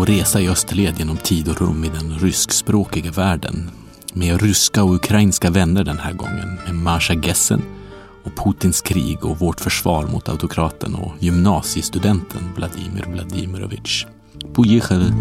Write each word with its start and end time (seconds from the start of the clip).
och 0.00 0.06
resa 0.06 0.40
i 0.40 0.48
österled 0.48 0.98
genom 0.98 1.16
tid 1.16 1.48
och 1.48 1.60
rum 1.60 1.84
i 1.84 1.88
den 1.88 2.18
ryskspråkiga 2.18 3.10
världen. 3.10 3.70
Med 4.12 4.42
ryska 4.42 4.84
och 4.84 4.94
ukrainska 4.94 5.50
vänner 5.50 5.84
den 5.84 5.98
här 5.98 6.12
gången, 6.12 6.58
med 6.64 6.74
Masha 6.74 7.14
Gessen 7.14 7.62
och 8.24 8.44
Putins 8.44 8.80
krig 8.80 9.24
och 9.24 9.38
vårt 9.38 9.60
försvar 9.60 10.06
mot 10.06 10.28
autokraten 10.28 10.94
och 10.94 11.12
gymnasiestudenten 11.18 12.52
Vladimir 12.56 13.04
Vladimirovich. 13.06 14.06
Поехали! 14.54 15.12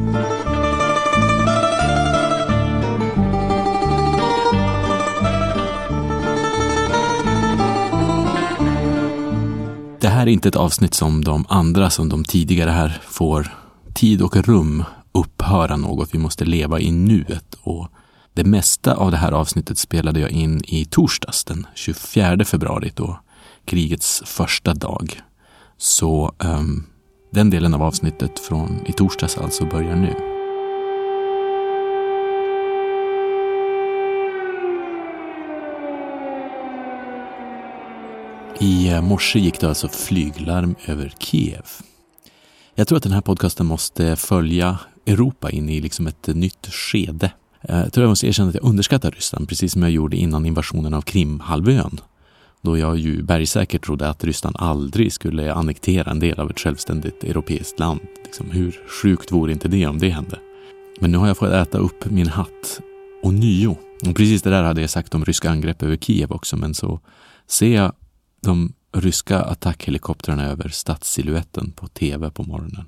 Det 9.99 10.07
här 10.09 10.21
är 10.21 10.31
inte 10.31 10.49
ett 10.49 10.55
avsnitt 10.55 10.93
som 10.93 11.23
de 11.23 11.45
andra 11.49 11.89
som 11.89 12.09
de 12.09 12.23
tidigare 12.23 12.69
här 12.69 13.01
får 13.07 13.58
tid 14.00 14.22
och 14.22 14.36
rum 14.36 14.84
upphöra 15.12 15.76
något. 15.76 16.14
Vi 16.14 16.18
måste 16.18 16.44
leva 16.44 16.80
i 16.80 16.90
nuet 16.90 17.54
och 17.62 17.88
det 18.34 18.44
mesta 18.44 18.94
av 18.94 19.10
det 19.10 19.16
här 19.16 19.32
avsnittet 19.32 19.78
spelade 19.78 20.20
jag 20.20 20.30
in 20.30 20.60
i 20.64 20.84
torsdags 20.84 21.44
den 21.44 21.66
24 21.74 22.44
februari 22.44 22.92
då 22.94 23.20
krigets 23.64 24.22
första 24.26 24.74
dag. 24.74 25.20
Så 25.78 26.34
um, 26.38 26.86
den 27.30 27.50
delen 27.50 27.74
av 27.74 27.82
avsnittet 27.82 28.38
från 28.38 28.86
i 28.86 28.92
torsdags 28.92 29.38
alltså 29.38 29.64
börjar 29.64 29.96
nu. 29.96 30.14
I 38.60 38.88
eh, 38.88 39.02
morse 39.02 39.38
gick 39.38 39.60
det 39.60 39.68
alltså 39.68 39.88
flyglarm 39.88 40.74
över 40.86 41.14
Kiev. 41.18 41.66
Jag 42.80 42.88
tror 42.88 42.96
att 42.96 43.02
den 43.02 43.12
här 43.12 43.20
podcasten 43.20 43.66
måste 43.66 44.16
följa 44.16 44.78
Europa 45.06 45.50
in 45.50 45.68
i 45.68 45.80
liksom 45.80 46.06
ett 46.06 46.26
nytt 46.26 46.66
skede. 46.66 47.32
Eh, 47.62 47.78
jag 47.78 47.92
tror 47.92 48.04
jag 48.04 48.08
måste 48.08 48.26
erkänna 48.26 48.48
att 48.48 48.54
jag 48.54 48.64
underskattar 48.64 49.10
Ryssland, 49.10 49.48
precis 49.48 49.72
som 49.72 49.82
jag 49.82 49.90
gjorde 49.90 50.16
innan 50.16 50.46
invasionen 50.46 50.94
av 50.94 51.02
Krimhalvön. 51.02 52.00
Då 52.62 52.78
jag 52.78 52.98
ju 52.98 53.22
bergsäkert 53.22 53.84
trodde 53.84 54.08
att 54.08 54.24
Ryssland 54.24 54.56
aldrig 54.58 55.12
skulle 55.12 55.52
annektera 55.52 56.10
en 56.10 56.18
del 56.18 56.40
av 56.40 56.50
ett 56.50 56.60
självständigt 56.60 57.24
europeiskt 57.24 57.78
land. 57.78 58.00
Liksom, 58.24 58.50
hur 58.50 58.80
sjukt 59.02 59.32
vore 59.32 59.52
inte 59.52 59.68
det 59.68 59.86
om 59.86 59.98
det 59.98 60.10
hände? 60.10 60.38
Men 61.00 61.12
nu 61.12 61.18
har 61.18 61.26
jag 61.26 61.36
fått 61.36 61.52
äta 61.52 61.78
upp 61.78 62.10
min 62.10 62.28
hatt 62.28 62.80
och 63.22 63.34
nio. 63.34 63.76
Och 64.08 64.16
precis 64.16 64.42
det 64.42 64.50
där 64.50 64.62
hade 64.62 64.80
jag 64.80 64.90
sagt 64.90 65.14
om 65.14 65.24
ryska 65.24 65.50
angrepp 65.50 65.82
över 65.82 65.96
Kiev 65.96 66.32
också, 66.32 66.56
men 66.56 66.74
så 66.74 67.00
ser 67.46 67.74
jag 67.74 67.92
de 68.42 68.72
ryska 68.92 69.42
attackhelikoptrarna 69.42 70.46
över 70.46 70.68
stadssiluetten 70.68 71.72
på 71.72 71.88
tv 71.88 72.30
på 72.30 72.42
morgonen. 72.42 72.86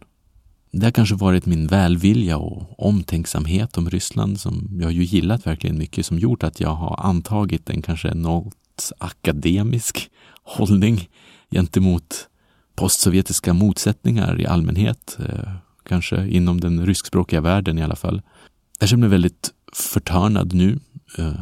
Det 0.70 0.86
har 0.86 0.91
kanske 0.91 1.14
varit 1.14 1.47
min 1.47 1.67
välvilja 1.67 2.39
och 2.39 2.86
omtänksamhet 2.86 3.78
om 3.78 3.91
Ryssland 3.91 4.41
som 4.41 4.69
jag 4.80 4.92
ju 4.92 5.05
gillat 5.05 5.47
verkligen 5.47 5.78
mycket 5.78 6.06
som 6.06 6.19
gjort 6.19 6.42
att 6.42 6.61
jag 6.61 6.75
har 6.75 7.06
antagit 7.06 7.70
en 7.70 7.83
kanske 7.83 8.14
något 8.14 8.92
akademisk 8.98 10.11
hållning 10.42 11.08
gentemot 11.50 12.28
postsovjetiska 12.75 13.53
motsättningar 13.53 14.41
i 14.41 14.47
allmänhet, 14.47 15.19
eh, 15.19 15.53
kanske 15.83 16.27
inom 16.28 16.61
den 16.61 16.86
ryskspråkiga 16.86 17.41
världen 17.41 17.78
i 17.78 17.83
alla 17.83 17.97
fall. 17.97 18.23
Jag 18.80 18.89
känner 18.89 19.00
mig 19.00 19.08
väldigt 19.08 19.50
förtörnad 19.73 20.55
nu, 20.55 20.78
eh, 21.19 21.41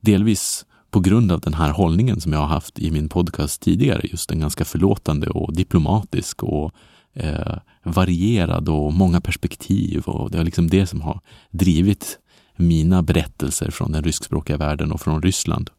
delvis 0.00 0.66
på 0.92 1.00
grund 1.00 1.32
av 1.32 1.40
den 1.40 1.54
här 1.54 1.70
hållningen 1.70 2.20
som 2.20 2.32
jag 2.32 2.40
har 2.40 2.46
haft 2.46 2.78
i 2.78 2.90
min 2.90 3.08
podcast 3.08 3.62
tidigare, 3.62 4.00
just 4.04 4.30
en 4.30 4.40
ganska 4.40 4.64
förlåtande 4.64 5.26
och 5.26 5.54
diplomatisk 5.54 6.42
och 6.42 6.72
eh, 7.14 7.56
varierad 7.82 8.68
och 8.68 8.92
många 8.92 9.20
perspektiv 9.20 10.02
och 10.04 10.30
det 10.30 10.38
är 10.38 10.44
liksom 10.44 10.70
det 10.70 10.86
som 10.86 11.00
har 11.00 11.20
drivit 11.50 12.18
mina 12.56 13.02
berättelser 13.02 13.70
från 13.70 13.92
den 13.92 14.04
ryskspråkiga 14.04 14.56
världen 14.56 14.92
och 14.92 15.00
från 15.00 15.22
Ryssland. 15.22 15.70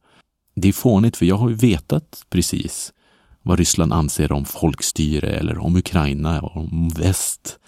Det 0.55 0.67
är 0.67 0.73
fånigt 0.73 1.17
för 1.17 1.25
jag 1.25 1.37
har 1.37 1.49
ju 1.49 1.55
vetat 1.55 2.25
precis 2.29 2.93
vad 3.41 3.59
Ryssland 3.59 3.93
anser 3.93 4.31
om 4.31 4.45
folkstyre 4.45 5.29
eller 5.29 5.57
om 5.57 5.75
Ukraina, 5.75 6.41
om 6.41 6.89
väst 6.97 7.59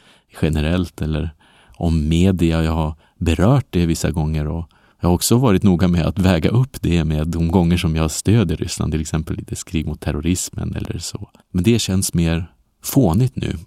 generellt 0.42 1.02
eller 1.02 1.30
om 1.78 2.08
media. 2.08 2.64
Jag 2.64 2.72
har 2.72 2.96
berört 3.18 3.68
det 3.70 3.86
vissa 3.86 4.12
gånger 4.12 4.48
och 4.48 4.70
jag 5.06 5.10
har 5.10 5.16
också 5.16 5.38
varit 5.38 5.64
noga 5.64 5.88
med 5.88 6.06
att 6.06 6.20
väga 6.20 6.50
upp 6.50 6.82
det 6.82 7.04
med 7.04 7.28
de 7.28 7.52
gånger 7.52 7.78
som 7.78 7.96
jag 7.96 8.12
stöder 8.12 8.56
Ryssland, 8.58 8.92
till 8.92 9.02
exempel 9.02 9.40
i 9.40 9.42
dess 9.42 9.64
krig 9.64 9.86
mot 9.86 10.02
terrorismen 10.02 10.76
eller 10.76 11.00
så. 11.00 11.30
Men 11.52 11.64
det 11.64 11.80
känns 11.80 12.14
mer 12.14 12.52
fånigt 12.84 13.36
nu. 13.36 13.58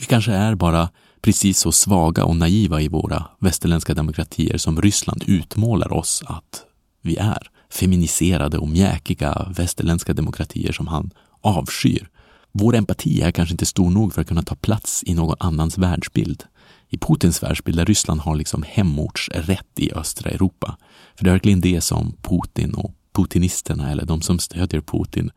Vi 0.00 0.06
kanske 0.06 0.32
är 0.32 0.54
bara 0.54 0.88
precis 1.22 1.58
så 1.58 1.72
svaga 1.72 2.24
och 2.24 2.36
naiva 2.36 2.80
i 2.80 2.88
våra 2.88 3.26
västerländska 3.38 3.94
demokratier 3.94 4.58
som 4.58 4.82
Ryssland 4.82 5.24
utmålar 5.26 5.92
oss 5.92 6.22
att 6.26 6.62
vi 7.02 7.16
är. 7.16 7.50
Feminiserade 7.70 8.58
och 8.58 8.68
mjäkiga 8.68 9.52
västerländska 9.56 10.14
demokratier 10.14 10.72
som 10.72 10.86
han 10.86 11.10
avskyr. 11.40 12.08
Vår 12.52 12.74
empati 12.74 13.22
är 13.22 13.30
kanske 13.30 13.52
inte 13.52 13.66
stor 13.66 13.90
nog 13.90 14.14
för 14.14 14.20
att 14.20 14.28
kunna 14.28 14.42
ta 14.42 14.54
plats 14.54 15.04
i 15.06 15.14
någon 15.14 15.36
annans 15.40 15.78
världsbild 15.78 16.44
i 16.92 16.98
Putins 16.98 17.42
världsbild 17.42 17.78
där 17.78 17.84
Ryssland 17.84 18.20
har 18.20 18.36
liksom 18.36 18.64
hemortsrätt 18.68 19.78
i 19.78 19.92
östra 19.92 20.30
Europa. 20.30 20.76
För 21.16 21.24
det 21.24 21.30
är 21.30 21.34
verkligen 21.34 21.60
det 21.60 21.80
som 21.80 22.16
Putin 22.22 22.74
och 22.74 22.94
putinisterna, 23.12 23.90
eller 23.90 24.04
de 24.04 24.22
som 24.22 24.38
stödjer 24.38 24.80
Putin, 24.80 25.30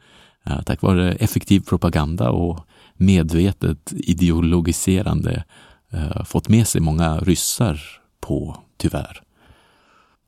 eh, 0.46 0.62
tack 0.62 0.82
vare 0.82 1.14
effektiv 1.14 1.60
propaganda 1.60 2.30
och 2.30 2.68
medvetet 2.94 3.94
ideologiserande 3.94 5.44
eh, 5.92 6.24
fått 6.24 6.50
med 6.50 6.68
sig 6.68 6.82
många 6.82 7.20
ryssar 7.20 7.82
på, 8.20 8.58
tyvärr. 8.78 9.22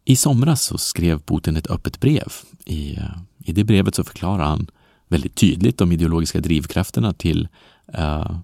I 0.06 0.16
somras 0.16 0.62
så 0.62 0.78
skrev 0.78 1.20
Putin 1.20 1.58
ett 1.58 1.72
öppet 1.72 2.00
brev. 2.00 2.34
I, 2.66 2.96
eh, 2.96 3.18
I 3.44 3.52
det 3.52 3.64
brevet 3.64 3.96
så 3.96 4.04
förklarar 4.04 4.46
han 4.46 4.68
väldigt 5.08 5.36
tydligt 5.36 5.78
de 5.78 5.92
ideologiska 5.92 6.40
drivkrafterna 6.40 7.14
till 7.14 7.48
uh, 7.98 8.40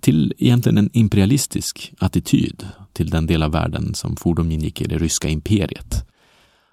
till 0.00 0.34
egentligen 0.38 0.78
en 0.78 0.90
imperialistisk 0.92 1.92
attityd 1.98 2.66
till 2.92 3.10
den 3.10 3.26
del 3.26 3.42
av 3.42 3.52
världen 3.52 3.94
som 3.94 4.16
fordom 4.16 4.50
ingick 4.50 4.80
i 4.80 4.84
det 4.84 4.98
ryska 4.98 5.28
imperiet. 5.28 6.06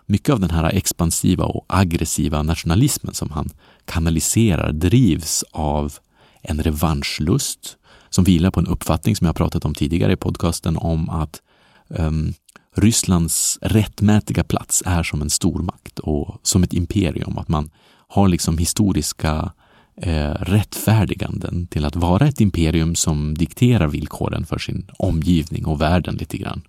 Mycket 0.06 0.34
av 0.34 0.40
den 0.40 0.50
här 0.50 0.70
expansiva 0.70 1.46
och 1.46 1.66
aggressiva 1.68 2.44
nationalismen 2.44 3.14
som 3.14 3.32
han 3.32 3.50
kanaliserar 3.86 4.72
drivs 4.72 5.44
av 5.52 5.94
en 6.42 6.64
revanschlust 6.64 7.78
som 8.10 8.24
vilar 8.24 8.52
på 8.52 8.60
en 8.60 8.68
uppfattning 8.68 9.16
som 9.16 9.28
jag 9.28 9.36
pratat 9.36 9.66
om 9.66 9.76
tidigare 9.76 10.14
i 10.14 10.16
podcasten 10.16 10.78
om 10.78 11.10
att 11.10 11.42
um, 11.88 12.34
Rysslands 12.76 13.60
rättmätiga 13.62 14.44
plats 14.44 14.84
är 14.86 15.04
som 15.04 15.22
en 15.22 15.30
stormakt 15.30 16.00
och 16.00 16.40
som 16.44 16.64
ett 16.64 16.74
imperium. 16.74 17.38
Att 17.38 17.48
man 17.48 17.70
har 18.08 18.28
liksom 18.28 18.58
historiska 18.58 19.52
eh, 19.96 20.32
rättfärdiganden 20.32 21.68
till 21.68 21.86
att 21.86 21.96
vara 21.96 22.28
ett 22.28 22.42
imperium 22.42 22.96
som 22.96 23.38
dikterar 23.38 23.88
villkoren 23.88 24.46
för 24.46 24.58
sin 24.58 24.88
omgivning 24.98 25.66
och 25.66 25.82
världen 25.82 26.16
lite 26.16 26.38
grann. 26.38 26.62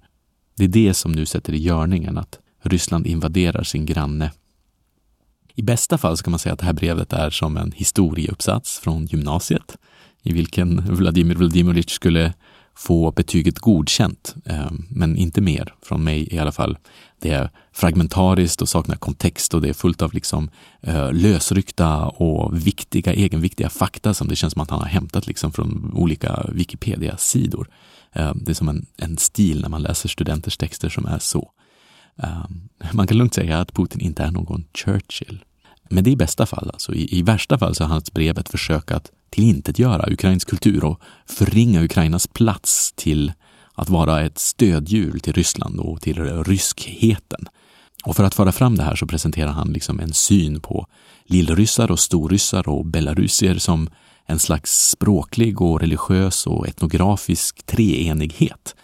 Det 0.56 0.65
är 0.65 0.69
det 0.69 0.94
som 0.94 1.12
nu 1.12 1.27
sätter 1.27 1.53
i 1.53 1.59
görningen 1.59 2.19
att 2.19 2.38
Ryssland 2.62 3.06
invaderar 3.06 3.62
sin 3.62 3.87
granne. 3.87 4.31
I 5.55 5.62
bästa 5.62 5.99
fall 5.99 6.16
ska 6.16 6.25
kan 6.25 6.31
man 6.31 6.38
säga 6.38 6.53
att 6.53 6.59
det 6.59 6.66
här 6.66 6.72
brevet 6.72 7.12
är 7.12 7.31
som 7.31 7.56
en 7.56 7.72
historieuppsats 7.72 8.78
från 8.78 9.06
gymnasiet 9.06 9.77
i 10.22 10.32
vilken 10.32 10.94
Vladimir 10.94 11.34
Vladimirovich 11.34 11.91
skulle 11.91 12.34
få 12.75 13.10
betyget 13.10 13.59
godkänt, 13.59 14.34
eh, 14.44 14.71
men 14.88 15.16
inte 15.16 15.41
mer 15.41 15.75
från 15.83 16.05
mig 16.05 16.34
i 16.34 16.38
alla 16.38 16.53
fall. 16.53 16.78
Det 17.21 17.31
är 17.31 17.50
fragmentariskt 17.72 18.62
och 18.62 18.69
saknar 18.69 18.97
kontext 18.97 19.55
och 19.55 19.62
det 19.62 19.69
är 19.69 19.73
fullt 19.73 20.02
av 20.02 20.14
liksom 20.14 20.50
eh, 20.81 21.12
lösryckta 21.12 22.06
och 22.06 22.67
viktiga, 22.67 23.12
egenviktiga 23.12 23.69
fakta 23.69 24.14
som 24.14 24.29
det 24.29 24.37
känns 24.37 24.52
som 24.52 24.62
att 24.62 24.70
han 24.70 24.81
har 24.81 24.87
hämtat 24.87 25.26
liksom 25.26 25.52
från 25.52 25.93
olika 25.94 26.47
Wikipedia-sidor. 26.49 27.69
Eh, 28.12 28.35
det 28.35 28.52
är 28.52 28.55
som 28.55 28.69
en, 28.69 28.87
en 28.97 29.17
stil 29.17 29.61
när 29.61 29.69
man 29.69 29.82
läser 29.82 30.08
studenters 30.08 30.56
texter 30.56 30.88
som 30.88 31.06
är 31.06 31.19
så. 31.19 31.50
Man 32.93 33.06
kan 33.06 33.19
lugnt 33.19 33.35
säga 33.35 33.61
att 33.61 33.73
Putin 33.73 34.00
inte 34.00 34.23
är 34.23 34.31
någon 34.31 34.64
Churchill. 34.75 35.44
Men 35.91 36.05
det 36.05 36.11
är 36.11 36.12
i 36.12 36.17
bästa 36.17 36.47
fall. 36.47 36.70
Alltså. 36.73 36.94
I, 36.94 37.19
I 37.19 37.23
värsta 37.23 37.58
fall 37.58 37.75
så 37.75 37.85
är 37.85 37.88
hans 37.88 38.12
brev 38.12 38.38
ett 38.38 38.49
försök 38.49 38.91
att 38.91 39.11
tillintetgöra 39.32 40.12
ukrainsk 40.12 40.49
kultur 40.49 40.84
och 40.84 41.00
förringa 41.26 41.84
Ukrainas 41.84 42.26
plats 42.26 42.93
till 42.93 43.32
att 43.75 43.88
vara 43.88 44.20
ett 44.20 44.38
stödhjul 44.38 45.20
till 45.20 45.32
Ryssland 45.32 45.81
och 45.81 46.00
till 46.00 46.44
ryskheten. 46.44 47.49
Och 48.05 48.17
för 48.17 48.25
att 48.25 48.34
föra 48.34 48.52
fram 48.52 48.76
det 48.76 48.82
här 48.82 48.96
så 48.96 49.06
presenterar 49.06 49.52
han 49.52 49.73
liksom 49.73 50.00
en 50.00 50.12
syn 50.12 50.61
på 50.61 50.87
lillryssar 51.25 51.90
och 51.90 52.00
storryssar 52.00 52.69
och 52.69 52.87
belarusier 52.87 53.58
som 53.58 53.88
en 54.26 54.38
slags 54.38 54.88
språklig 54.90 55.61
och 55.61 55.81
religiös 55.81 56.46
och 56.46 56.69
etnografisk 56.69 57.67
treenighet 57.67 58.75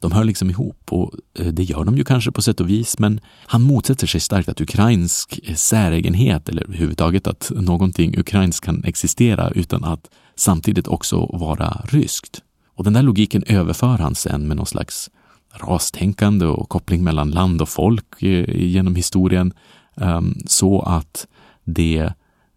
de 0.00 0.12
hör 0.12 0.24
liksom 0.24 0.50
ihop 0.50 0.82
och 0.90 1.14
eh, 1.38 1.46
det 1.46 1.62
gör 1.62 1.84
de 1.84 1.96
ju 1.96 2.04
kanske 2.04 2.32
på 2.32 2.42
sätt 2.42 2.60
och 2.60 2.70
vis, 2.70 2.98
men 2.98 3.20
han 3.46 3.62
motsätter 3.62 4.06
sig 4.06 4.20
starkt 4.20 4.48
att 4.48 4.60
ukrainsk 4.60 5.40
eh, 5.44 5.54
säregenhet 5.54 6.48
eller 6.48 6.62
överhuvudtaget 6.62 7.26
att 7.26 7.50
någonting 7.54 8.18
ukrainskt 8.18 8.64
kan 8.64 8.84
existera 8.84 9.50
utan 9.50 9.84
att 9.84 10.10
samtidigt 10.36 10.88
också 10.88 11.26
vara 11.26 11.82
ryskt. 11.84 12.42
Och 12.74 12.84
den 12.84 12.92
där 12.92 13.02
logiken 13.02 13.44
överför 13.46 13.98
han 13.98 14.14
sen 14.14 14.48
med 14.48 14.56
någon 14.56 14.66
slags 14.66 15.10
rastänkande 15.52 16.46
och 16.46 16.68
koppling 16.68 17.04
mellan 17.04 17.30
land 17.30 17.62
och 17.62 17.68
folk 17.68 18.22
eh, 18.22 18.66
genom 18.66 18.96
historien 18.96 19.52
ehm, 19.96 20.34
så 20.46 20.80
att 20.80 21.26
det 21.64 22.12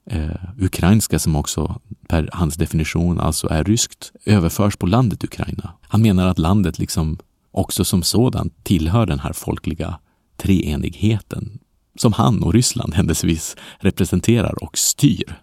eh, 0.10 0.36
ukrainska 0.60 1.20
som 1.20 1.36
också 1.36 1.82
per 2.08 2.30
hans 2.34 2.56
definition 2.56 3.20
alltså 3.20 3.48
är 3.48 3.64
ryskt 3.64 4.12
överförs 4.26 4.76
på 4.76 4.86
landet 4.86 5.24
Ukraina. 5.24 5.74
Han 5.82 6.02
menar 6.02 6.28
att 6.28 6.40
landet 6.40 6.80
liksom 6.80 7.18
också 7.52 7.86
som 7.86 8.04
sådant 8.04 8.64
tillhör 8.64 9.06
den 9.06 9.20
här 9.20 9.34
folkliga 9.34 10.00
treenigheten 10.38 11.60
som 12.00 12.14
han 12.14 12.44
och 12.44 12.54
Ryssland 12.54 12.94
händelsevis 12.94 13.56
representerar 13.80 14.64
och 14.64 14.78
styr. 14.78 15.36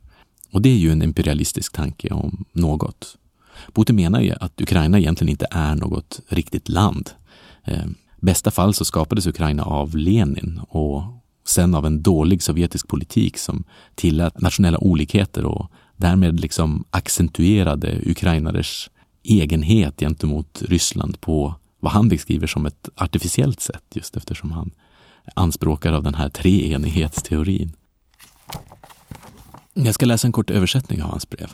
Och 0.53 0.63
det 0.63 0.69
är 0.69 0.77
ju 0.77 0.93
en 0.93 1.03
imperialistisk 1.03 1.73
tanke 1.73 2.09
om 2.11 2.45
något. 2.53 3.17
Putin 3.73 3.97
menar 3.97 4.21
ju 4.21 4.35
att 4.41 4.61
Ukraina 4.61 4.99
egentligen 4.99 5.31
inte 5.31 5.47
är 5.51 5.75
något 5.75 6.21
riktigt 6.29 6.69
land. 6.69 7.11
Eh, 7.65 7.87
bästa 8.17 8.51
fall 8.51 8.75
så 8.75 8.85
skapades 8.85 9.27
Ukraina 9.27 9.63
av 9.63 9.97
Lenin 9.97 10.61
och 10.69 11.03
sen 11.47 11.75
av 11.75 11.87
en 11.87 12.03
dålig 12.03 12.43
sovjetisk 12.43 12.89
politik 12.89 13.39
som 13.39 13.65
tillät 13.95 14.41
nationella 14.41 14.79
olikheter 14.79 15.45
och 15.45 15.71
därmed 15.97 16.41
liksom 16.41 16.85
accentuerade 16.91 18.01
ukrainares 18.07 18.91
egenhet 19.23 20.01
gentemot 20.01 20.63
Ryssland 20.69 21.21
på 21.21 21.55
vad 21.87 21.93
han 21.93 22.09
beskriver 22.09 22.47
som 22.47 22.67
ett 22.67 22.89
artificiellt 22.97 23.61
sätt 23.61 23.85
just 23.95 24.17
eftersom 24.17 24.53
han 24.53 24.71
anspråkar 25.35 25.93
av 25.93 26.03
den 26.03 26.15
här 26.15 26.29
treenighetsteorin. 26.29 27.73
Jag 29.75 29.95
ska 29.95 30.07
läsa 30.07 30.27
en 30.29 30.33
kort 30.33 30.51
översättning 30.51 31.03
av 31.03 31.11
hans 31.11 31.31
brev. 31.31 31.51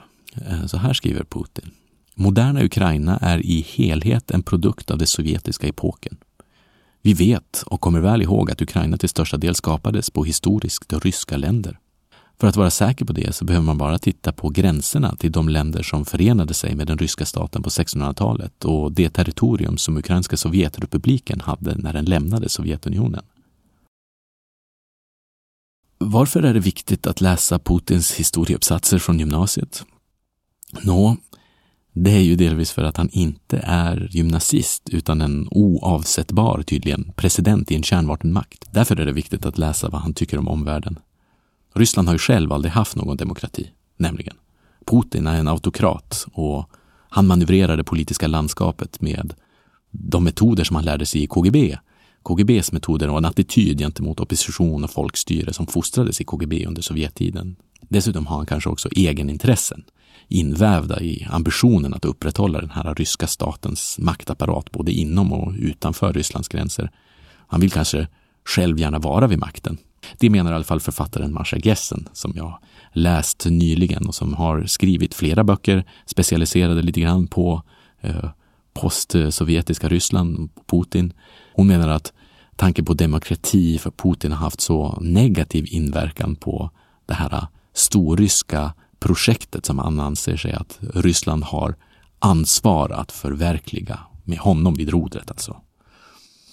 Eh, 0.47 0.67
så 0.67 0.77
här 0.77 0.93
skriver 0.93 1.25
Putin. 1.25 1.71
Moderna 2.15 2.65
Ukraina 2.65 3.17
är 3.17 3.39
i 3.39 3.61
helhet 3.61 4.31
en 4.31 4.43
produkt 4.43 4.91
av 4.91 4.99
den 4.99 5.07
sovjetiska 5.07 5.67
epoken. 5.67 6.17
Vi 7.03 7.13
vet 7.13 7.63
och 7.67 7.81
kommer 7.81 8.01
väl 8.01 8.23
ihåg 8.23 8.51
att 8.51 8.63
Ukraina 8.63 8.97
till 8.97 9.09
största 9.09 9.37
del 9.37 9.55
skapades 9.55 10.11
på 10.11 10.25
historiskt 10.25 10.93
ryska 10.93 11.37
länder. 11.37 11.79
För 12.43 12.49
att 12.49 12.57
vara 12.57 12.71
säker 12.71 13.05
på 13.05 13.13
det 13.13 13.35
så 13.35 13.45
behöver 13.45 13.67
man 13.67 13.79
bara 13.79 13.99
titta 13.99 14.33
på 14.33 14.49
gränserna 14.49 15.17
till 15.17 15.33
de 15.33 15.49
länder 15.49 15.83
som 15.83 16.05
förenade 16.05 16.55
sig 16.55 16.75
med 16.75 16.87
den 16.87 16.99
ryska 16.99 17.27
staten 17.27 17.63
på 17.63 17.71
1600-talet 17.71 18.65
och 18.65 18.93
det 18.93 19.11
territorium 19.11 19.79
som 19.79 19.97
Ukrainska 19.97 20.37
Sovjetrepubliken 20.37 21.41
hade 21.41 21.75
när 21.75 21.93
den 21.93 22.05
lämnade 22.05 22.49
Sovjetunionen. 22.49 23.25
Varför 25.99 26.43
är 26.43 26.55
det 26.55 26.61
viktigt 26.61 27.07
att 27.07 27.21
läsa 27.21 27.59
Putins 27.59 28.13
historieuppsatser 28.13 28.99
från 28.99 29.19
gymnasiet? 29.19 29.85
Nå, 30.83 31.17
det 31.93 32.11
är 32.11 32.23
ju 32.23 32.37
delvis 32.37 32.73
för 32.73 32.83
att 32.83 32.97
han 32.97 33.09
inte 33.13 33.59
är 33.65 34.09
gymnasist 34.11 34.89
utan 34.89 35.21
en 35.21 35.49
oavsättbar, 35.51 36.63
tydligen, 36.63 37.13
president 37.17 37.71
i 37.71 37.75
en 37.75 37.83
kärnvapenmakt. 37.83 38.69
Därför 38.73 39.01
är 39.01 39.07
det 39.07 39.13
viktigt 39.13 39.47
att 39.47 39.59
läsa 39.59 39.89
vad 39.89 40.01
han 40.01 40.15
tycker 40.15 40.39
om 40.39 40.49
omvärlden. 40.49 40.99
Ryssland 41.75 42.09
har 42.09 42.15
ju 42.15 42.19
själv 42.19 42.53
aldrig 42.53 42.73
haft 42.73 42.97
någon 42.97 43.17
demokrati, 43.17 43.71
nämligen. 43.97 44.37
Putin 44.87 45.27
är 45.27 45.39
en 45.39 45.49
autokrat 45.49 46.27
och 46.33 46.71
han 47.09 47.27
manövrerar 47.27 47.77
det 47.77 47.85
politiska 47.85 48.27
landskapet 48.27 49.01
med 49.01 49.35
de 49.91 50.25
metoder 50.25 50.65
som 50.65 50.77
han 50.77 50.85
lärde 50.85 51.07
sig 51.07 51.23
i 51.23 51.27
KGB. 51.27 51.79
KGBs 52.23 52.73
metoder 52.73 53.11
och 53.11 53.19
en 53.19 53.25
attityd 53.25 53.79
gentemot 53.79 54.21
opposition 54.21 54.85
och 54.85 54.91
folkstyre 54.91 55.53
som 55.53 55.67
fostrades 55.67 56.21
i 56.21 56.25
KGB 56.25 56.67
under 56.67 56.83
Sovjettiden. 56.83 57.57
Dessutom 57.81 58.27
har 58.27 58.37
han 58.37 58.47
kanske 58.47 58.71
också 58.71 58.89
egenintressen 58.89 59.85
invävda 60.29 61.01
i 61.01 61.27
ambitionen 61.31 61.95
att 61.95 62.05
upprätthålla 62.05 62.61
den 62.61 62.71
här 62.71 62.95
ryska 62.95 63.27
statens 63.27 63.99
maktapparat 63.99 64.71
både 64.71 64.93
inom 64.93 65.33
och 65.33 65.53
utanför 65.59 66.13
Rysslands 66.13 66.49
gränser. 66.49 66.91
Han 67.47 67.61
vill 67.61 67.71
kanske 67.71 68.09
själv 68.45 68.79
gärna 68.79 68.99
vara 68.99 69.27
vid 69.27 69.39
makten. 69.39 69.79
Det 70.19 70.31
menar 70.31 70.53
i 70.53 70.55
alla 70.55 70.65
fall 70.65 70.81
författaren 70.81 71.33
Marsha 71.33 71.57
Gessen 71.57 72.09
som 72.13 72.33
jag 72.37 72.59
läst 72.93 73.47
nyligen 73.47 74.07
och 74.07 74.15
som 74.15 74.35
har 74.35 74.65
skrivit 74.67 75.15
flera 75.15 75.45
böcker 75.45 75.85
specialiserade 76.07 76.83
lite 76.83 77.01
grann 77.01 77.27
på 77.27 77.63
eh, 78.01 78.31
postsovjetiska 78.75 79.89
Ryssland, 79.89 80.51
och 80.55 80.67
Putin. 80.67 81.13
Hon 81.55 81.67
menar 81.67 81.89
att 81.89 82.13
tanken 82.57 82.85
på 82.85 82.95
demokrati 82.95 83.79
för 83.79 83.91
Putin 83.91 84.33
har 84.33 84.39
haft 84.39 84.61
så 84.61 84.99
negativ 85.01 85.67
inverkan 85.69 86.37
på 86.37 86.71
det 87.07 87.15
här 87.15 87.33
eh, 87.33 87.47
storryska 87.75 88.75
projektet 88.99 89.67
som 89.67 89.79
han 89.79 90.01
anser 90.01 90.37
sig 90.37 90.53
att 90.53 90.79
Ryssland 90.95 91.45
har 91.45 91.75
ansvar 92.19 92.91
att 92.91 93.13
förverkliga 93.13 93.99
med 94.25 94.39
honom 94.39 94.75
vid 94.75 94.89
rodret 94.89 95.31
alltså. 95.31 95.57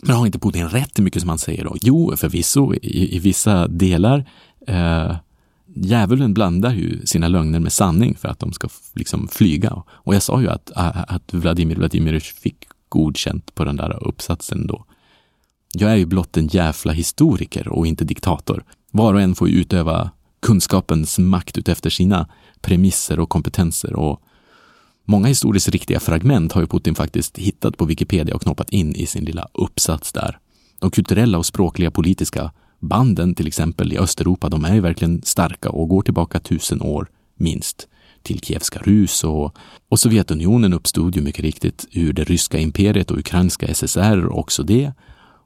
Men 0.02 0.16
har 0.16 0.26
inte 0.26 0.40
Putin 0.40 0.70
rätt 0.70 1.00
i 1.00 1.02
mycket 1.02 1.22
som 1.22 1.30
han 1.30 1.38
säger 1.38 1.64
då? 1.64 1.76
Jo, 1.82 2.14
förvisso 2.18 2.74
i, 2.74 3.16
i 3.16 3.20
vissa 3.20 3.68
delar. 3.68 4.30
Eh, 4.68 5.16
djävulen 5.76 6.34
blandar 6.34 6.74
ju 6.74 7.06
sina 7.06 7.28
lögner 7.28 7.60
med 7.60 7.74
sanning 7.74 8.16
för 8.16 8.28
att 8.28 8.40
de 8.40 8.54
ska 8.54 8.68
liksom 8.94 9.28
flyga. 9.28 9.84
Och 9.88 10.16
jag 10.16 10.24
sa 10.24 10.42
ju 10.42 10.50
att, 10.50 10.72
att 10.76 11.34
Vladimir 11.34 11.76
Vladimirovich 11.76 12.34
fick 12.34 12.58
godkänt 12.90 13.56
på 13.56 13.66
den 13.66 13.76
där 13.76 14.08
uppsatsen 14.08 14.68
då. 14.68 14.86
Jag 15.74 15.92
är 15.92 15.96
ju 15.96 16.06
blott 16.06 16.38
en 16.38 16.48
jävla 16.48 16.92
historiker 16.92 17.68
och 17.68 17.88
inte 17.88 18.06
diktator. 18.06 18.64
Var 18.92 19.14
och 19.14 19.22
en 19.22 19.36
får 19.36 19.50
ju 19.50 19.56
utöva 19.56 20.12
kunskapens 20.42 21.20
makt 21.20 21.58
utefter 21.58 21.90
sina 21.90 22.28
premisser 22.62 23.20
och 23.20 23.30
kompetenser. 23.30 23.96
Och 23.96 24.22
många 25.10 25.28
historiskt 25.28 25.70
riktiga 25.70 26.00
fragment 26.00 26.52
har 26.52 26.62
ju 26.62 26.68
Putin 26.68 26.96
faktiskt 26.96 27.38
hittat 27.38 27.78
på 27.78 27.86
Wikipedia 27.86 28.36
och 28.36 28.42
knoppat 28.42 28.70
in 28.70 28.96
i 28.96 29.06
sin 29.06 29.26
lilla 29.26 29.48
uppsats 29.54 30.12
där. 30.12 30.38
De 30.80 30.92
kulturella 30.92 31.38
och 31.38 31.46
språkliga 31.46 31.92
politiska 31.92 32.52
banden 32.80 33.36
till 33.36 33.48
exempel 33.48 33.94
i 33.94 33.98
Östeuropa, 33.98 34.50
de 34.50 34.66
är 34.66 34.74
ju 34.74 34.82
verkligen 34.82 35.22
starka 35.22 35.70
och 35.70 35.90
går 35.90 36.02
tillbaka 36.02 36.40
tusen 36.40 36.82
år 36.82 37.08
minst 37.38 37.88
till 38.24 38.40
Kievska 38.40 38.80
Rus 38.84 39.24
och, 39.24 39.56
och 39.90 40.00
Sovjetunionen 40.00 40.74
uppstod 40.74 41.16
ju 41.16 41.22
mycket 41.22 41.44
riktigt 41.44 41.88
ur 41.92 42.14
det 42.14 42.24
ryska 42.24 42.60
imperiet 42.60 43.12
och 43.12 43.18
ukrainska 43.18 43.68
SSR 43.74 44.38
också 44.38 44.64
det. 44.64 44.92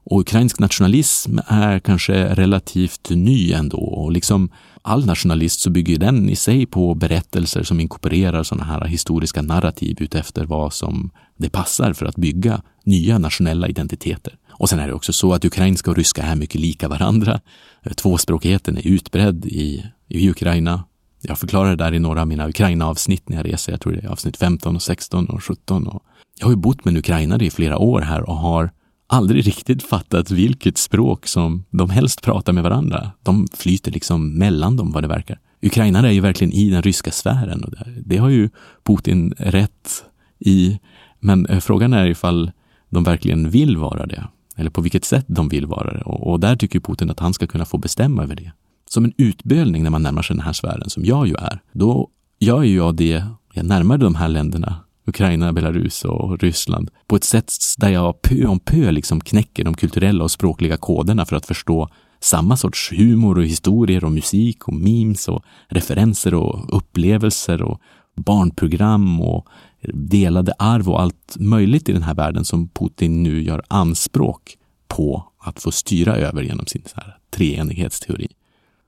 Och 0.04 0.20
ukrainsk 0.20 0.58
nationalism 0.58 1.38
är 1.46 1.78
kanske 1.78 2.34
relativt 2.34 3.10
ny 3.10 3.52
ändå 3.52 3.78
och 3.78 4.12
liksom 4.12 4.50
all 4.84 5.06
nationalist 5.06 5.60
så 5.60 5.70
bygger 5.70 5.98
den 5.98 6.28
i 6.28 6.36
sig 6.36 6.66
på 6.66 6.94
berättelser 6.94 7.62
som 7.62 7.80
inkorporerar 7.80 8.42
sådana 8.42 8.64
här 8.64 8.84
historiska 8.84 9.42
narrativ 9.42 9.96
utefter 10.00 10.44
vad 10.44 10.72
som 10.72 11.10
det 11.36 11.50
passar 11.50 11.92
för 11.92 12.06
att 12.06 12.16
bygga 12.16 12.62
nya 12.84 13.18
nationella 13.18 13.68
identiteter. 13.68 14.36
Och 14.50 14.68
sen 14.68 14.78
är 14.78 14.86
det 14.86 14.94
också 14.94 15.12
så 15.12 15.32
att 15.32 15.44
ukrainska 15.44 15.90
och 15.90 15.96
ryska 15.96 16.22
är 16.22 16.36
mycket 16.36 16.60
lika 16.60 16.88
varandra. 16.88 17.40
Eh, 17.82 17.92
tvåspråkigheten 17.92 18.76
är 18.76 18.86
utbredd 18.86 19.46
i, 19.46 19.84
i 20.08 20.30
Ukraina. 20.30 20.84
Jag 21.20 21.38
förklarar 21.38 21.70
det 21.70 21.84
där 21.84 21.94
i 21.94 21.98
några 21.98 22.20
av 22.20 22.28
mina 22.28 22.48
Ukraina-avsnitt 22.48 23.28
när 23.28 23.36
jag 23.36 23.46
reser. 23.46 23.72
Jag 23.72 23.80
tror 23.80 23.92
det 23.92 24.04
är 24.04 24.08
avsnitt 24.08 24.36
15 24.36 24.76
och 24.76 24.82
16 24.82 25.26
och 25.26 25.44
17. 25.44 25.86
Och 25.86 26.02
jag 26.38 26.46
har 26.46 26.52
ju 26.52 26.56
bott 26.56 26.84
med 26.84 26.92
en 26.92 26.98
ukrainare 26.98 27.44
i 27.44 27.50
flera 27.50 27.78
år 27.78 28.00
här 28.00 28.28
och 28.28 28.36
har 28.36 28.70
aldrig 29.14 29.46
riktigt 29.46 29.82
fattat 29.82 30.30
vilket 30.30 30.78
språk 30.78 31.26
som 31.26 31.64
de 31.70 31.90
helst 31.90 32.22
pratar 32.22 32.52
med 32.52 32.62
varandra. 32.62 33.10
De 33.22 33.46
flyter 33.54 33.92
liksom 33.92 34.38
mellan 34.38 34.76
dem 34.76 34.92
vad 34.92 35.04
det 35.04 35.08
verkar. 35.08 35.38
Ukrainare 35.62 36.08
är 36.08 36.12
ju 36.12 36.20
verkligen 36.20 36.52
i 36.52 36.70
den 36.70 36.82
ryska 36.82 37.10
sfären 37.10 37.64
och 37.64 37.70
det, 37.70 37.86
det 38.06 38.16
har 38.16 38.28
ju 38.28 38.50
Putin 38.84 39.34
rätt 39.38 40.04
i. 40.38 40.78
Men 41.20 41.46
eh, 41.46 41.60
frågan 41.60 41.92
är 41.92 42.06
ifall 42.06 42.52
de 42.90 43.04
verkligen 43.04 43.50
vill 43.50 43.76
vara 43.76 44.06
det. 44.06 44.24
Eller 44.56 44.70
på 44.70 44.80
vilket 44.80 45.04
sätt 45.04 45.24
de 45.28 45.48
vill 45.48 45.66
vara 45.66 45.92
det. 45.92 46.02
Och, 46.02 46.32
och 46.32 46.40
där 46.40 46.56
tycker 46.56 46.80
Putin 46.80 47.10
att 47.10 47.20
han 47.20 47.34
ska 47.34 47.46
kunna 47.46 47.64
få 47.64 47.78
bestämma 47.78 48.22
över 48.22 48.36
det. 48.36 48.52
Som 48.88 49.04
en 49.04 49.12
utbölning 49.16 49.82
när 49.82 49.90
man 49.90 50.02
närmar 50.02 50.22
sig 50.22 50.36
den 50.36 50.44
här 50.44 50.52
sfären, 50.52 50.90
som 50.90 51.04
jag 51.04 51.26
ju 51.26 51.34
är, 51.34 51.60
då 51.72 52.08
gör 52.38 52.62
ju 52.62 52.76
jag 52.76 52.94
det, 52.94 53.24
jag 53.54 53.66
närmar 53.66 53.98
de 53.98 54.14
här 54.14 54.28
länderna 54.28 54.83
Ukraina, 55.06 55.52
Belarus 55.52 56.04
och 56.04 56.42
Ryssland 56.42 56.90
på 57.06 57.16
ett 57.16 57.24
sätt 57.24 57.52
där 57.78 57.88
jag 57.88 58.22
pö 58.22 58.46
om 58.46 58.60
pö 58.60 58.90
liksom 58.90 59.20
knäcker 59.20 59.64
de 59.64 59.74
kulturella 59.74 60.24
och 60.24 60.30
språkliga 60.30 60.76
koderna 60.76 61.26
för 61.26 61.36
att 61.36 61.46
förstå 61.46 61.88
samma 62.20 62.56
sorts 62.56 62.92
humor 62.92 63.38
och 63.38 63.44
historier 63.44 64.04
och 64.04 64.12
musik 64.12 64.68
och 64.68 64.74
memes 64.74 65.28
och 65.28 65.42
referenser 65.68 66.34
och 66.34 66.76
upplevelser 66.76 67.62
och 67.62 67.80
barnprogram 68.16 69.20
och 69.20 69.48
delade 69.92 70.52
arv 70.58 70.90
och 70.90 71.00
allt 71.02 71.36
möjligt 71.38 71.88
i 71.88 71.92
den 71.92 72.02
här 72.02 72.14
världen 72.14 72.44
som 72.44 72.68
Putin 72.68 73.22
nu 73.22 73.42
gör 73.42 73.62
anspråk 73.68 74.56
på 74.88 75.32
att 75.38 75.62
få 75.62 75.70
styra 75.70 76.16
över 76.16 76.42
genom 76.42 76.66
sin 76.66 76.82
så 76.86 76.96
här 76.96 77.18
treenighetsteori. 77.30 78.28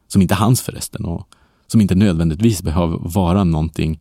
Som 0.09 0.23
inte 0.23 0.35
är 0.35 0.39
hans 0.39 0.63
förresten 0.63 1.05
och 1.05 1.29
som 1.67 1.81
inte 1.81 1.95
nödvändigtvis 1.95 2.63
behöver 2.63 2.99
vara 3.01 3.45
någonting 3.45 4.01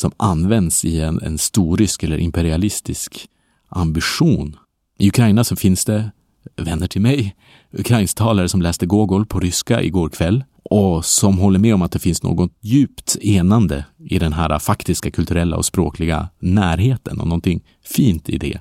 som 0.00 0.12
används 0.16 0.84
i 0.84 1.00
en, 1.00 1.20
en 1.22 1.38
storrysk 1.38 2.02
eller 2.02 2.18
imperialistisk 2.18 3.28
ambition. 3.68 4.56
I 4.98 5.08
Ukraina 5.08 5.44
så 5.44 5.56
finns 5.56 5.84
det 5.84 6.10
vänner 6.56 6.86
till 6.86 7.00
mig, 7.00 7.36
ukrainsktalare 7.72 8.48
som 8.48 8.62
läste 8.62 8.86
Gogol 8.86 9.26
på 9.26 9.40
ryska 9.40 9.82
igår 9.82 10.08
kväll 10.08 10.44
och 10.62 11.04
som 11.04 11.38
håller 11.38 11.58
med 11.58 11.74
om 11.74 11.82
att 11.82 11.92
det 11.92 11.98
finns 11.98 12.22
något 12.22 12.52
djupt 12.60 13.16
enande 13.20 13.84
i 13.98 14.18
den 14.18 14.32
här 14.32 14.58
faktiska 14.58 15.10
kulturella 15.10 15.56
och 15.56 15.64
språkliga 15.64 16.28
närheten 16.38 17.20
och 17.20 17.26
någonting 17.26 17.64
fint 17.84 18.28
i 18.28 18.38
det. 18.38 18.60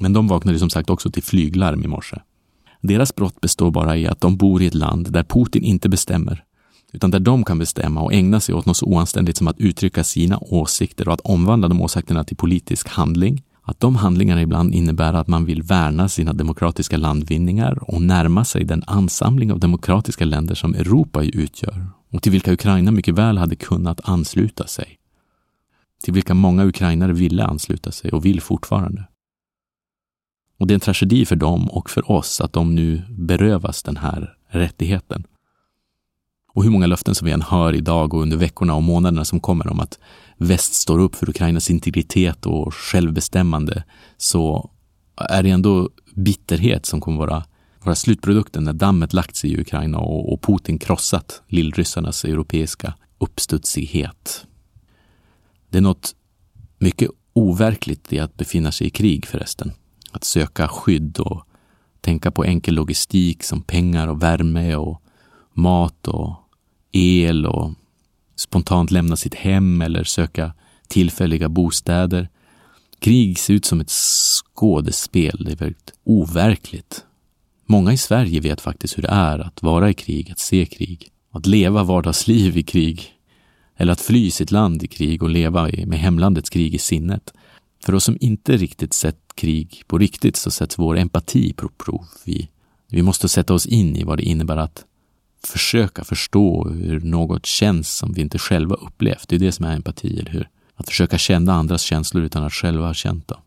Men 0.00 0.12
de 0.12 0.28
vaknade 0.28 0.58
som 0.58 0.70
sagt 0.70 0.90
också 0.90 1.10
till 1.10 1.22
flyglarm 1.22 1.84
i 1.84 1.86
morse. 1.86 2.16
Deras 2.80 3.14
brott 3.14 3.40
består 3.40 3.70
bara 3.70 3.96
i 3.96 4.06
att 4.06 4.20
de 4.20 4.36
bor 4.36 4.62
i 4.62 4.66
ett 4.66 4.74
land 4.74 5.12
där 5.12 5.24
Putin 5.24 5.62
inte 5.62 5.88
bestämmer, 5.88 6.44
utan 6.96 7.10
där 7.10 7.20
de 7.20 7.44
kan 7.44 7.58
bestämma 7.58 8.00
och 8.00 8.12
ägna 8.12 8.40
sig 8.40 8.54
åt 8.54 8.66
något 8.66 8.76
så 8.76 8.86
oanständigt 8.86 9.36
som 9.36 9.48
att 9.48 9.58
uttrycka 9.58 10.04
sina 10.04 10.38
åsikter 10.40 11.08
och 11.08 11.14
att 11.14 11.20
omvandla 11.20 11.68
de 11.68 11.80
åsikterna 11.80 12.24
till 12.24 12.36
politisk 12.36 12.88
handling. 12.88 13.42
Att 13.62 13.80
de 13.80 13.96
handlingarna 13.96 14.42
ibland 14.42 14.74
innebär 14.74 15.14
att 15.14 15.28
man 15.28 15.44
vill 15.44 15.62
värna 15.62 16.08
sina 16.08 16.32
demokratiska 16.32 16.96
landvinningar 16.96 17.90
och 17.90 18.02
närma 18.02 18.44
sig 18.44 18.64
den 18.64 18.82
ansamling 18.86 19.52
av 19.52 19.60
demokratiska 19.60 20.24
länder 20.24 20.54
som 20.54 20.74
Europa 20.74 21.22
utgör 21.22 21.86
och 22.12 22.22
till 22.22 22.32
vilka 22.32 22.52
Ukraina 22.52 22.90
mycket 22.90 23.14
väl 23.14 23.38
hade 23.38 23.56
kunnat 23.56 24.00
ansluta 24.08 24.66
sig. 24.66 24.98
Till 26.04 26.14
vilka 26.14 26.34
många 26.34 26.64
ukrainare 26.64 27.12
ville 27.12 27.44
ansluta 27.44 27.92
sig 27.92 28.10
och 28.12 28.24
vill 28.24 28.40
fortfarande. 28.40 29.04
Och 30.58 30.66
det 30.66 30.72
är 30.72 30.76
en 30.76 30.80
tragedi 30.80 31.26
för 31.26 31.36
dem 31.36 31.70
och 31.70 31.90
för 31.90 32.10
oss 32.10 32.40
att 32.40 32.52
de 32.52 32.74
nu 32.74 33.02
berövas 33.08 33.82
den 33.82 33.96
här 33.96 34.36
rättigheten. 34.48 35.26
Och 36.56 36.64
hur 36.64 36.70
många 36.70 36.86
löften 36.86 37.14
som 37.14 37.26
vi 37.26 37.32
än 37.32 37.42
hör 37.42 37.72
idag 37.72 38.14
och 38.14 38.22
under 38.22 38.36
veckorna 38.36 38.74
och 38.74 38.82
månaderna 38.82 39.24
som 39.24 39.40
kommer 39.40 39.68
om 39.68 39.80
att 39.80 39.98
väst 40.36 40.74
står 40.74 40.98
upp 40.98 41.14
för 41.14 41.28
Ukrainas 41.28 41.70
integritet 41.70 42.46
och 42.46 42.74
självbestämmande 42.74 43.84
så 44.16 44.70
är 45.16 45.42
det 45.42 45.50
ändå 45.50 45.90
bitterhet 46.14 46.86
som 46.86 47.00
kommer 47.00 47.18
vara, 47.18 47.44
vara 47.82 47.94
slutprodukten 47.94 48.64
när 48.64 48.72
dammet 48.72 49.12
lagt 49.12 49.36
sig 49.36 49.52
i 49.52 49.60
Ukraina 49.60 49.98
och, 49.98 50.32
och 50.32 50.42
Putin 50.42 50.78
krossat 50.78 51.42
lillryssarnas 51.48 52.24
europeiska 52.24 52.94
uppstudsighet. 53.18 54.46
Det 55.70 55.78
är 55.78 55.82
något 55.82 56.14
mycket 56.78 57.10
overkligt 57.32 58.12
i 58.12 58.18
att 58.18 58.36
befinna 58.36 58.72
sig 58.72 58.86
i 58.86 58.90
krig 58.90 59.26
förresten. 59.26 59.72
Att 60.12 60.24
söka 60.24 60.68
skydd 60.68 61.18
och 61.18 61.42
tänka 62.00 62.30
på 62.30 62.44
enkel 62.44 62.74
logistik 62.74 63.42
som 63.42 63.62
pengar 63.62 64.08
och 64.08 64.22
värme 64.22 64.76
och 64.76 65.02
mat 65.54 66.08
och 66.08 66.45
el 66.96 67.46
och 67.46 67.72
spontant 68.36 68.90
lämna 68.90 69.16
sitt 69.16 69.34
hem 69.34 69.82
eller 69.82 70.04
söka 70.04 70.52
tillfälliga 70.88 71.48
bostäder. 71.48 72.28
Krig 72.98 73.38
ser 73.38 73.54
ut 73.54 73.64
som 73.64 73.80
ett 73.80 73.90
skådespel. 73.90 75.44
Det 75.44 75.52
är 75.52 75.56
väldigt 75.56 75.92
overkligt. 76.04 77.04
Många 77.66 77.92
i 77.92 77.96
Sverige 77.96 78.40
vet 78.40 78.60
faktiskt 78.60 78.98
hur 78.98 79.02
det 79.02 79.08
är 79.08 79.38
att 79.38 79.62
vara 79.62 79.90
i 79.90 79.94
krig, 79.94 80.30
att 80.30 80.38
se 80.38 80.66
krig, 80.66 81.08
att 81.32 81.46
leva 81.46 81.82
vardagsliv 81.82 82.56
i 82.56 82.62
krig 82.62 83.12
eller 83.76 83.92
att 83.92 84.00
fly 84.00 84.30
sitt 84.30 84.50
land 84.50 84.82
i 84.82 84.86
krig 84.86 85.22
och 85.22 85.30
leva 85.30 85.70
med 85.86 85.98
hemlandets 85.98 86.50
krig 86.50 86.74
i 86.74 86.78
sinnet. 86.78 87.32
För 87.84 87.94
oss 87.94 88.04
som 88.04 88.16
inte 88.20 88.56
riktigt 88.56 88.92
sett 88.92 89.20
krig 89.34 89.82
på 89.86 89.98
riktigt 89.98 90.36
så 90.36 90.50
sätts 90.50 90.78
vår 90.78 90.98
empati 90.98 91.52
på 91.52 91.68
prov. 91.68 92.06
Vi, 92.24 92.48
vi 92.88 93.02
måste 93.02 93.28
sätta 93.28 93.54
oss 93.54 93.66
in 93.66 93.96
i 93.96 94.04
vad 94.04 94.18
det 94.18 94.24
innebär 94.24 94.56
att 94.56 94.84
försöka 95.44 96.04
förstå 96.04 96.68
hur 96.68 97.00
något 97.00 97.46
känns 97.46 97.96
som 97.96 98.12
vi 98.12 98.20
inte 98.20 98.38
själva 98.38 98.74
upplevt. 98.74 99.28
Det 99.28 99.36
är 99.36 99.40
det 99.40 99.52
som 99.52 99.64
är 99.64 99.74
empati, 99.76 100.20
eller 100.20 100.30
hur? 100.30 100.48
Att 100.74 100.88
försöka 100.88 101.18
känna 101.18 101.54
andras 101.54 101.82
känslor 101.82 102.24
utan 102.24 102.44
att 102.44 102.52
själva 102.52 102.86
ha 102.86 102.94
känt 102.94 103.28
dem. 103.28 103.40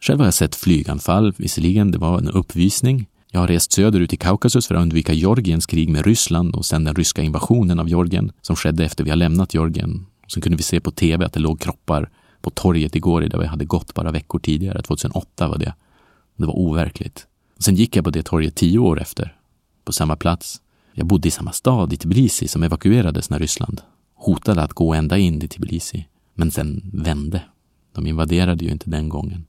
Själv 0.00 0.18
har 0.18 0.26
jag 0.26 0.34
sett 0.34 0.54
flyganfall, 0.54 1.34
visserligen, 1.36 1.90
det 1.90 1.98
var 1.98 2.18
en 2.18 2.28
uppvisning. 2.28 3.06
Jag 3.30 3.40
har 3.40 3.48
rest 3.48 3.72
söderut 3.72 4.12
i 4.12 4.16
Kaukasus 4.16 4.66
för 4.66 4.74
att 4.74 4.82
undvika 4.82 5.12
Georgiens 5.12 5.66
krig 5.66 5.88
med 5.88 6.06
Ryssland 6.06 6.54
och 6.54 6.66
sen 6.66 6.84
den 6.84 6.94
ryska 6.94 7.22
invasionen 7.22 7.80
av 7.80 7.88
Georgien 7.88 8.32
som 8.40 8.56
skedde 8.56 8.84
efter 8.84 9.04
vi 9.04 9.10
har 9.10 9.16
lämnat 9.16 9.54
Georgien. 9.54 10.06
Sen 10.28 10.42
kunde 10.42 10.56
vi 10.56 10.62
se 10.62 10.80
på 10.80 10.90
tv 10.90 11.24
att 11.24 11.32
det 11.32 11.40
låg 11.40 11.60
kroppar 11.60 12.10
på 12.40 12.50
torget 12.50 12.96
igår 12.96 13.20
där 13.20 13.38
vi 13.38 13.46
hade 13.46 13.64
gått 13.64 13.94
bara 13.94 14.10
veckor 14.10 14.38
tidigare. 14.38 14.82
2008 14.82 15.48
var 15.48 15.58
det. 15.58 15.74
Det 16.36 16.46
var 16.46 16.58
overkligt. 16.58 17.26
Sen 17.58 17.74
gick 17.74 17.96
jag 17.96 18.04
på 18.04 18.10
det 18.10 18.22
torget 18.22 18.54
tio 18.54 18.78
år 18.78 19.00
efter, 19.00 19.36
på 19.84 19.92
samma 19.92 20.16
plats. 20.16 20.60
Jag 20.94 21.06
bodde 21.06 21.28
i 21.28 21.30
samma 21.30 21.52
stad, 21.52 21.92
i 21.92 21.96
Tbilisi, 21.96 22.48
som 22.48 22.62
evakuerades 22.62 23.30
när 23.30 23.38
Ryssland 23.38 23.80
hotade 24.14 24.62
att 24.62 24.72
gå 24.72 24.94
ända 24.94 25.18
in 25.18 25.42
i 25.42 25.48
Tbilisi, 25.48 26.08
men 26.34 26.50
sen 26.50 26.90
vände. 26.92 27.42
De 27.94 28.06
invaderade 28.06 28.64
ju 28.64 28.70
inte 28.70 28.90
den 28.90 29.08
gången. 29.08 29.46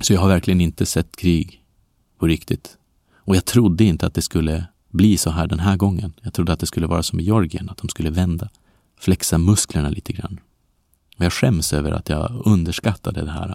Så 0.00 0.12
jag 0.12 0.20
har 0.20 0.28
verkligen 0.28 0.60
inte 0.60 0.86
sett 0.86 1.16
krig 1.16 1.62
på 2.18 2.26
riktigt. 2.26 2.76
Och 3.14 3.36
jag 3.36 3.44
trodde 3.44 3.84
inte 3.84 4.06
att 4.06 4.14
det 4.14 4.22
skulle 4.22 4.66
bli 4.90 5.16
så 5.16 5.30
här 5.30 5.46
den 5.46 5.58
här 5.58 5.76
gången. 5.76 6.12
Jag 6.22 6.34
trodde 6.34 6.52
att 6.52 6.60
det 6.60 6.66
skulle 6.66 6.86
vara 6.86 7.02
som 7.02 7.20
i 7.20 7.22
Georgien, 7.22 7.70
att 7.70 7.76
de 7.78 7.88
skulle 7.88 8.10
vända. 8.10 8.48
Flexa 8.98 9.38
musklerna 9.38 9.88
lite 9.88 10.12
grann. 10.12 10.40
Och 11.18 11.24
jag 11.24 11.32
skäms 11.32 11.72
över 11.72 11.92
att 11.92 12.08
jag 12.08 12.42
underskattade 12.44 13.24
det 13.24 13.30
här. 13.30 13.48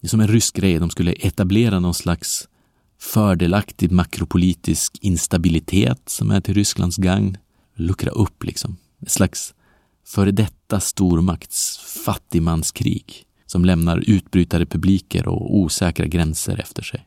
Det 0.00 0.06
är 0.06 0.08
som 0.08 0.20
en 0.20 0.28
rysk 0.28 0.56
grej, 0.56 0.78
de 0.78 0.90
skulle 0.90 1.12
etablera 1.12 1.80
någon 1.80 1.94
slags 1.94 2.48
fördelaktig 2.98 3.92
makropolitisk 3.92 4.98
instabilitet 5.00 6.08
som 6.08 6.30
är 6.30 6.40
till 6.40 6.54
Rysslands 6.54 6.96
gagn. 6.96 7.36
Luckra 7.74 8.10
upp 8.10 8.44
liksom. 8.44 8.76
Ett 9.02 9.10
slags 9.10 9.54
före 10.06 10.30
detta 10.30 10.80
stormakts 10.80 11.78
fattigmanskrig 12.04 13.24
som 13.46 13.64
lämnar 13.64 14.04
utbrytarrepubliker 14.06 15.28
och 15.28 15.56
osäkra 15.56 16.06
gränser 16.06 16.60
efter 16.60 16.82
sig. 16.82 17.06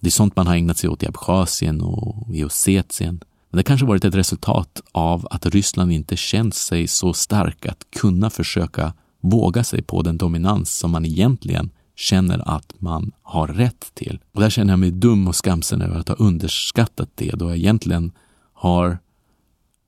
Det 0.00 0.08
är 0.08 0.10
sånt 0.10 0.36
man 0.36 0.46
har 0.46 0.54
ägnat 0.54 0.78
sig 0.78 0.90
åt 0.90 1.02
i 1.02 1.06
Abchazien 1.06 1.80
och 1.80 2.34
i 2.34 2.44
Ossetien. 2.44 3.20
Men 3.50 3.56
det 3.56 3.62
kanske 3.62 3.86
varit 3.86 4.04
ett 4.04 4.14
resultat 4.14 4.82
av 4.92 5.28
att 5.30 5.46
Ryssland 5.46 5.92
inte 5.92 6.16
känt 6.16 6.54
sig 6.54 6.88
så 6.88 7.12
stark 7.12 7.66
att 7.66 7.86
kunna 7.90 8.30
försöka 8.30 8.92
våga 9.20 9.64
sig 9.64 9.82
på 9.82 10.02
den 10.02 10.18
dominans 10.18 10.78
som 10.78 10.90
man 10.90 11.04
egentligen 11.04 11.70
känner 11.98 12.48
att 12.56 12.74
man 12.78 13.12
har 13.22 13.46
rätt 13.48 13.94
till. 13.94 14.18
Och 14.32 14.40
där 14.40 14.50
känner 14.50 14.72
jag 14.72 14.78
mig 14.78 14.90
dum 14.90 15.28
och 15.28 15.36
skamsen 15.36 15.82
över 15.82 15.98
att 15.98 16.08
ha 16.08 16.14
underskattat 16.14 17.08
det 17.14 17.30
då 17.30 17.48
jag 17.48 17.56
egentligen 17.56 18.12
har 18.52 18.98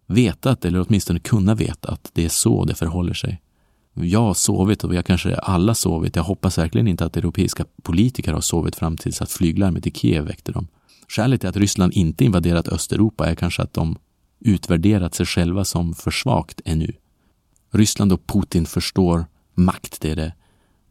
vetat, 0.07 0.64
eller 0.64 0.87
åtminstone 0.88 1.19
kunnat 1.19 1.61
veta, 1.61 1.93
att 1.93 2.11
det 2.12 2.25
är 2.25 2.29
så 2.29 2.64
det 2.64 2.75
förhåller 2.75 3.14
sig. 3.14 3.40
Jag 3.95 4.21
har 4.21 4.35
sovit 4.35 4.85
och 4.85 4.93
vi 4.93 4.97
har 4.97 5.02
kanske 5.02 5.35
alla 5.35 5.75
sovit. 5.75 6.17
Jag 6.17 6.23
hoppas 6.23 6.59
verkligen 6.59 6.88
inte 6.88 7.05
att 7.05 7.17
europeiska 7.17 7.64
politiker 7.83 8.33
har 8.33 8.40
sovit 8.40 8.76
fram 8.76 8.97
tills 8.97 9.23
att 9.23 9.31
flyglarmet 9.31 9.87
i 9.87 9.90
Kiev 9.90 10.25
väckte 10.25 10.52
dem. 10.52 10.69
Skälet 11.09 11.40
till 11.40 11.49
att 11.49 11.57
Ryssland 11.57 11.93
inte 11.93 12.25
invaderat 12.25 12.69
Östeuropa 12.69 13.31
är 13.31 13.35
kanske 13.35 13.62
att 13.62 13.75
de 13.75 13.97
utvärderat 14.40 15.14
sig 15.14 15.26
själva 15.26 15.64
som 15.64 15.95
för 15.95 16.11
svagt 16.11 16.61
ännu. 16.64 16.93
Ryssland 17.73 18.12
och 18.12 18.26
Putin 18.26 18.67
förstår 18.67 19.26
makt, 19.55 20.00
det 20.00 20.11
är 20.11 20.17
det 20.17 20.33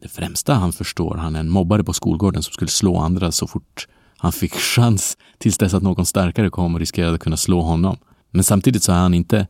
det 0.01 0.07
främsta 0.07 0.53
han 0.53 0.73
förstår. 0.73 1.15
Han 1.15 1.35
är 1.35 1.39
en 1.39 1.49
mobbare 1.49 1.83
på 1.83 1.93
skolgården 1.93 2.43
som 2.43 2.53
skulle 2.53 2.71
slå 2.71 2.97
andra 2.97 3.31
så 3.31 3.47
fort 3.47 3.87
han 4.17 4.31
fick 4.31 4.53
chans 4.75 5.17
tills 5.37 5.57
dess 5.57 5.73
att 5.73 5.83
någon 5.83 6.05
starkare 6.05 6.49
kom 6.49 6.73
och 6.73 6.79
riskerade 6.79 7.15
att 7.15 7.21
kunna 7.21 7.37
slå 7.37 7.61
honom. 7.61 7.97
Men 8.31 8.43
samtidigt 8.43 8.83
så 8.83 8.91
är 8.91 8.97
han 8.97 9.13
inte 9.13 9.47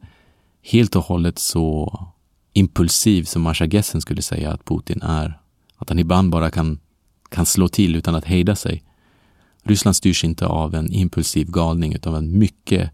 helt 0.61 0.95
och 0.95 1.03
hållet 1.03 1.39
så 1.39 1.99
impulsiv 2.53 3.23
som 3.23 3.41
Marsha 3.41 3.65
Gessen 3.65 4.01
skulle 4.01 4.21
säga 4.21 4.51
att 4.51 4.65
Putin 4.65 5.01
är. 5.01 5.39
Att 5.77 5.89
han 5.89 5.99
ibland 5.99 6.29
bara 6.31 6.51
kan, 6.51 6.79
kan 7.29 7.45
slå 7.45 7.67
till 7.67 7.95
utan 7.95 8.15
att 8.15 8.25
hejda 8.25 8.55
sig. 8.55 8.83
Ryssland 9.63 9.95
styrs 9.95 10.23
inte 10.23 10.45
av 10.45 10.75
en 10.75 10.91
impulsiv 10.91 11.51
galning 11.51 11.93
utan 11.93 12.13
av 12.13 12.19
en 12.19 12.37
mycket 12.37 12.91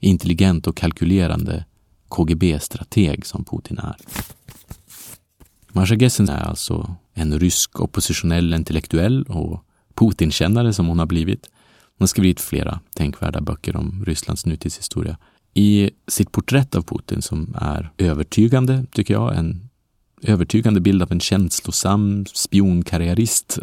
intelligent 0.00 0.66
och 0.66 0.76
kalkylerande 0.76 1.64
KGB-strateg 2.08 3.26
som 3.26 3.44
Putin 3.44 3.78
är. 3.78 3.96
Masha 5.72 5.94
Gessen 5.94 6.28
är 6.28 6.42
alltså 6.42 6.96
en 7.14 7.38
rysk 7.38 7.80
oppositionell 7.80 8.54
intellektuell 8.54 9.22
och 9.22 9.64
Putinkännare 9.94 10.72
som 10.72 10.86
hon 10.86 10.98
har 10.98 11.06
blivit. 11.06 11.50
Hon 11.98 12.02
har 12.02 12.06
skrivit 12.06 12.40
flera 12.40 12.80
tänkvärda 12.94 13.40
böcker 13.40 13.76
om 13.76 14.04
Rysslands 14.06 14.46
nutidshistoria. 14.46 15.16
I 15.54 15.90
sitt 16.08 16.32
porträtt 16.32 16.74
av 16.74 16.82
Putin 16.82 17.22
som 17.22 17.56
är 17.60 17.90
övertygande, 17.98 18.84
tycker 18.92 19.14
jag, 19.14 19.36
en 19.36 19.68
övertygande 20.22 20.80
bild 20.80 21.02
av 21.02 21.12
en 21.12 21.20
känslosam 21.20 22.26
spionkarriärist 22.26 23.58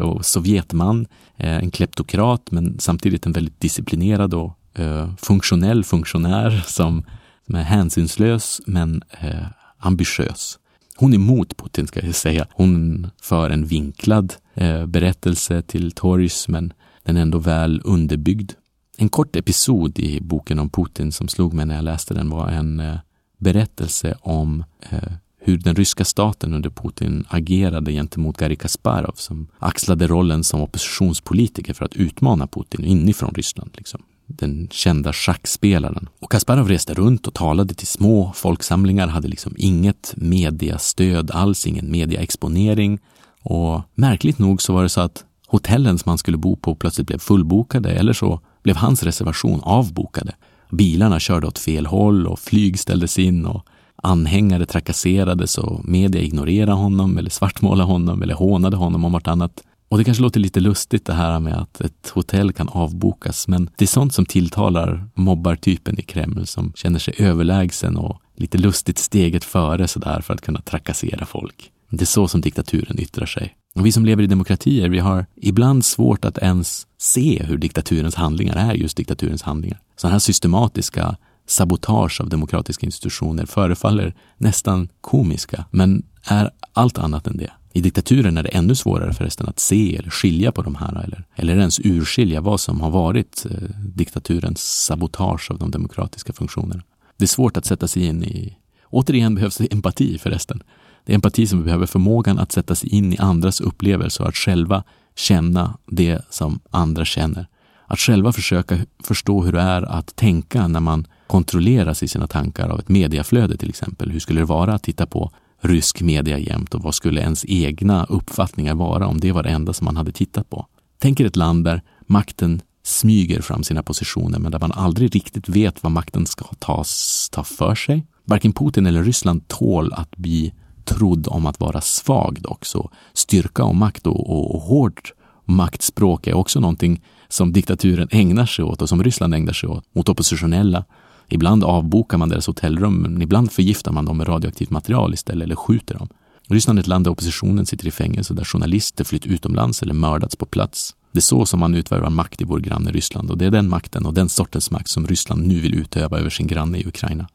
och 0.00 0.26
sovjetman, 0.26 1.06
eh, 1.36 1.56
en 1.56 1.70
kleptokrat 1.70 2.50
men 2.50 2.78
samtidigt 2.78 3.26
en 3.26 3.32
väldigt 3.32 3.60
disciplinerad 3.60 4.34
och 4.34 4.58
eh, 4.74 5.10
funktionell 5.18 5.84
funktionär 5.84 6.62
som, 6.66 7.04
är 7.48 7.62
hänsynslös 7.62 8.60
men 8.66 9.02
eh, 9.20 9.46
ambitiös. 9.78 10.58
Hon 10.96 11.14
är 11.14 11.18
mot 11.18 11.56
Putin, 11.56 11.86
ska 11.86 12.06
jag 12.06 12.14
säga. 12.14 12.46
Hon 12.52 13.06
för 13.22 13.50
en 13.50 13.66
vinklad 13.66 14.34
eh, 14.54 14.86
berättelse 14.86 15.62
till 15.62 15.92
torgs, 15.92 16.48
men 16.48 16.72
den 17.02 17.16
är 17.16 17.22
ändå 17.22 17.38
väl 17.38 17.80
underbyggd. 17.84 18.52
En 18.98 19.08
kort 19.08 19.36
episod 19.36 19.98
i 19.98 20.20
boken 20.20 20.58
om 20.58 20.70
Putin 20.70 21.12
som 21.12 21.28
slog 21.28 21.52
mig 21.52 21.66
när 21.66 21.74
jag 21.74 21.84
läste 21.84 22.14
den 22.14 22.30
var 22.30 22.48
en 22.48 22.80
eh, 22.80 22.98
berättelse 23.38 24.16
om 24.20 24.64
eh, 24.90 25.12
hur 25.40 25.58
den 25.58 25.74
ryska 25.74 26.04
staten 26.04 26.54
under 26.54 26.70
Putin 26.70 27.24
agerade 27.28 27.92
gentemot 27.92 28.38
Garri 28.38 28.56
Kasparov 28.56 29.14
som 29.14 29.48
axlade 29.58 30.06
rollen 30.06 30.44
som 30.44 30.60
oppositionspolitiker 30.60 31.74
för 31.74 31.84
att 31.84 31.96
utmana 31.96 32.46
Putin 32.46 32.84
inifrån 32.84 33.34
Ryssland. 33.34 33.70
Liksom 33.76 34.02
den 34.26 34.68
kända 34.70 35.12
schackspelaren. 35.12 36.08
Och 36.20 36.30
Kasparov 36.30 36.68
reste 36.68 36.94
runt 36.94 37.26
och 37.26 37.34
talade 37.34 37.74
till 37.74 37.86
små 37.86 38.32
folksamlingar, 38.34 39.08
hade 39.08 39.28
liksom 39.28 39.54
inget 39.58 40.14
mediastöd 40.16 41.30
alls, 41.30 41.66
ingen 41.66 41.90
mediaexponering. 41.90 42.98
Och 43.42 43.82
märkligt 43.94 44.38
nog 44.38 44.62
så 44.62 44.72
var 44.72 44.82
det 44.82 44.88
så 44.88 45.00
att 45.00 45.24
hotellen 45.46 45.98
som 45.98 46.08
han 46.08 46.18
skulle 46.18 46.36
bo 46.36 46.56
på 46.56 46.74
plötsligt 46.74 47.06
blev 47.06 47.18
fullbokade 47.18 47.90
eller 47.90 48.12
så 48.12 48.40
blev 48.62 48.76
hans 48.76 49.02
reservation 49.02 49.60
avbokade. 49.62 50.34
Bilarna 50.70 51.20
körde 51.20 51.46
åt 51.46 51.58
fel 51.58 51.86
håll 51.86 52.26
och 52.26 52.38
flyg 52.38 52.78
ställdes 52.78 53.18
in 53.18 53.46
och 53.46 53.66
anhängare 53.96 54.66
trakasserades 54.66 55.58
och 55.58 55.84
media 55.84 56.22
ignorerade 56.22 56.72
honom 56.72 57.18
eller 57.18 57.30
svartmålade 57.30 57.90
honom 57.92 58.22
eller 58.22 58.34
hånade 58.34 58.76
honom 58.76 59.04
om 59.04 59.12
vartannat. 59.12 59.62
Och 59.88 59.98
det 59.98 60.04
kanske 60.04 60.22
låter 60.22 60.40
lite 60.40 60.60
lustigt 60.60 61.06
det 61.06 61.12
här 61.12 61.40
med 61.40 61.54
att 61.54 61.80
ett 61.80 62.08
hotell 62.14 62.52
kan 62.52 62.68
avbokas, 62.68 63.48
men 63.48 63.70
det 63.76 63.84
är 63.84 63.86
sånt 63.86 64.14
som 64.14 64.26
tilltalar 64.26 65.08
mobbartypen 65.14 65.98
i 65.98 66.02
Kreml 66.02 66.46
som 66.46 66.72
känner 66.74 66.98
sig 66.98 67.14
överlägsen 67.18 67.96
och 67.96 68.20
lite 68.36 68.58
lustigt 68.58 68.98
steget 68.98 69.44
före 69.44 69.88
sådär 69.88 70.20
för 70.20 70.34
att 70.34 70.40
kunna 70.40 70.60
trakassera 70.60 71.26
folk. 71.26 71.70
Det 71.90 72.02
är 72.02 72.06
så 72.06 72.28
som 72.28 72.40
diktaturen 72.40 73.00
yttrar 73.00 73.26
sig. 73.26 73.56
Och 73.74 73.86
vi 73.86 73.92
som 73.92 74.04
lever 74.04 74.22
i 74.22 74.26
demokratier, 74.26 74.88
vi 74.88 74.98
har 74.98 75.26
ibland 75.36 75.84
svårt 75.84 76.24
att 76.24 76.38
ens 76.38 76.86
se 76.98 77.42
hur 77.44 77.58
diktaturens 77.58 78.14
handlingar 78.14 78.70
är 78.70 78.74
just 78.74 78.96
diktaturens 78.96 79.42
handlingar. 79.42 79.80
Sådana 79.96 80.12
här 80.12 80.18
systematiska 80.18 81.16
sabotage 81.46 82.20
av 82.20 82.28
demokratiska 82.28 82.86
institutioner 82.86 83.46
förefaller 83.46 84.14
nästan 84.38 84.88
komiska, 85.00 85.64
men 85.70 86.02
är 86.24 86.50
allt 86.72 86.98
annat 86.98 87.26
än 87.26 87.36
det. 87.36 87.52
I 87.76 87.80
diktaturen 87.80 88.36
är 88.36 88.42
det 88.42 88.48
ännu 88.48 88.74
svårare 88.74 89.12
förresten 89.12 89.48
att 89.48 89.58
se 89.58 89.96
eller 89.96 90.10
skilja 90.10 90.52
på 90.52 90.62
de 90.62 90.74
här 90.74 91.04
eller, 91.04 91.24
eller 91.34 91.58
ens 91.58 91.80
urskilja 91.80 92.40
vad 92.40 92.60
som 92.60 92.80
har 92.80 92.90
varit 92.90 93.46
eh, 93.50 93.68
diktaturens 93.78 94.84
sabotage 94.84 95.50
av 95.50 95.58
de 95.58 95.70
demokratiska 95.70 96.32
funktionerna. 96.32 96.82
Det 97.16 97.24
är 97.24 97.28
svårt 97.28 97.56
att 97.56 97.64
sätta 97.64 97.88
sig 97.88 98.06
in 98.06 98.24
i... 98.24 98.56
Återigen 98.90 99.34
behövs 99.34 99.56
det 99.56 99.72
empati 99.72 100.18
förresten. 100.18 100.62
Det 101.04 101.12
är 101.12 101.14
empati 101.14 101.46
som 101.46 101.64
behöver 101.64 101.86
förmågan 101.86 102.38
att 102.38 102.52
sätta 102.52 102.74
sig 102.74 102.88
in 102.88 103.12
i 103.12 103.18
andras 103.18 103.60
upplevelser 103.60 104.22
och 104.22 104.28
att 104.28 104.36
själva 104.36 104.82
känna 105.16 105.78
det 105.86 106.22
som 106.30 106.60
andra 106.70 107.04
känner. 107.04 107.46
Att 107.86 107.98
själva 107.98 108.32
försöka 108.32 108.78
förstå 109.04 109.44
hur 109.44 109.52
det 109.52 109.60
är 109.60 109.82
att 109.82 110.16
tänka 110.16 110.68
när 110.68 110.80
man 110.80 111.06
kontrolleras 111.26 112.02
i 112.02 112.08
sina 112.08 112.26
tankar 112.26 112.68
av 112.68 112.78
ett 112.78 112.88
mediaflöde 112.88 113.56
till 113.56 113.68
exempel. 113.68 114.10
Hur 114.10 114.20
skulle 114.20 114.40
det 114.40 114.44
vara 114.44 114.74
att 114.74 114.82
titta 114.82 115.06
på 115.06 115.32
rysk 115.66 116.02
media 116.02 116.38
jämt 116.38 116.74
och 116.74 116.82
vad 116.82 116.94
skulle 116.94 117.20
ens 117.20 117.44
egna 117.48 118.04
uppfattningar 118.04 118.74
vara 118.74 119.06
om 119.06 119.20
det 119.20 119.32
var 119.32 119.42
det 119.42 119.48
enda 119.48 119.72
som 119.72 119.84
man 119.84 119.96
hade 119.96 120.12
tittat 120.12 120.50
på? 120.50 120.66
Tänk 120.98 121.20
er 121.20 121.26
ett 121.26 121.36
land 121.36 121.64
där 121.64 121.82
makten 122.06 122.62
smyger 122.84 123.40
fram 123.40 123.62
sina 123.62 123.82
positioner 123.82 124.38
men 124.38 124.52
där 124.52 124.58
man 124.58 124.72
aldrig 124.72 125.14
riktigt 125.14 125.48
vet 125.48 125.82
vad 125.82 125.92
makten 125.92 126.26
ska 126.26 126.44
tas, 126.58 127.28
ta 127.32 127.44
för 127.44 127.74
sig. 127.74 128.06
Varken 128.24 128.52
Putin 128.52 128.86
eller 128.86 129.02
Ryssland 129.02 129.48
tål 129.48 129.92
att 129.92 130.16
bli 130.16 130.54
trodd 130.84 131.28
om 131.28 131.46
att 131.46 131.60
vara 131.60 131.80
svag 131.80 132.38
dock, 132.40 132.64
så 132.64 132.90
styrka 133.12 133.64
och 133.64 133.76
makt 133.76 134.06
och, 134.06 134.30
och, 134.30 134.54
och 134.54 134.60
hårt 134.60 135.12
maktspråk 135.44 136.26
är 136.26 136.34
också 136.34 136.60
någonting 136.60 137.02
som 137.28 137.52
diktaturen 137.52 138.08
ägnar 138.10 138.46
sig 138.46 138.64
åt 138.64 138.82
och 138.82 138.88
som 138.88 139.04
Ryssland 139.04 139.34
ägnar 139.34 139.52
sig 139.52 139.68
åt 139.68 139.94
mot 139.94 140.08
oppositionella. 140.08 140.84
Ibland 141.28 141.64
avbokar 141.64 142.18
man 142.18 142.28
deras 142.28 142.46
hotellrum, 142.46 142.96
men 142.96 143.22
ibland 143.22 143.52
förgiftar 143.52 143.92
man 143.92 144.04
dem 144.04 144.16
med 144.16 144.28
radioaktivt 144.28 144.70
material 144.70 145.14
istället 145.14 145.44
eller 145.44 145.56
skjuter 145.56 145.94
dem. 145.94 146.08
Ryssland 146.48 146.78
är 146.78 146.80
ett 146.80 146.86
land 146.86 147.04
där 147.04 147.10
oppositionen 147.10 147.66
sitter 147.66 147.86
i 147.86 147.90
fängelse, 147.90 148.34
där 148.34 148.44
journalister 148.44 149.04
flytt 149.04 149.26
utomlands 149.26 149.82
eller 149.82 149.94
mördats 149.94 150.36
på 150.36 150.46
plats. 150.46 150.94
Det 151.12 151.18
är 151.18 151.22
så 151.22 151.46
som 151.46 151.60
man 151.60 151.74
utvärvar 151.74 152.10
makt 152.10 152.40
i 152.40 152.44
vår 152.44 152.60
granne 152.60 152.90
Ryssland 152.90 153.30
och 153.30 153.38
det 153.38 153.46
är 153.46 153.50
den 153.50 153.68
makten 153.68 154.06
och 154.06 154.14
den 154.14 154.28
sortens 154.28 154.70
makt 154.70 154.88
som 154.88 155.06
Ryssland 155.06 155.46
nu 155.46 155.60
vill 155.60 155.74
utöva 155.74 156.18
över 156.18 156.30
sin 156.30 156.46
granne 156.46 156.78
i 156.78 156.86
Ukraina. 156.86 157.28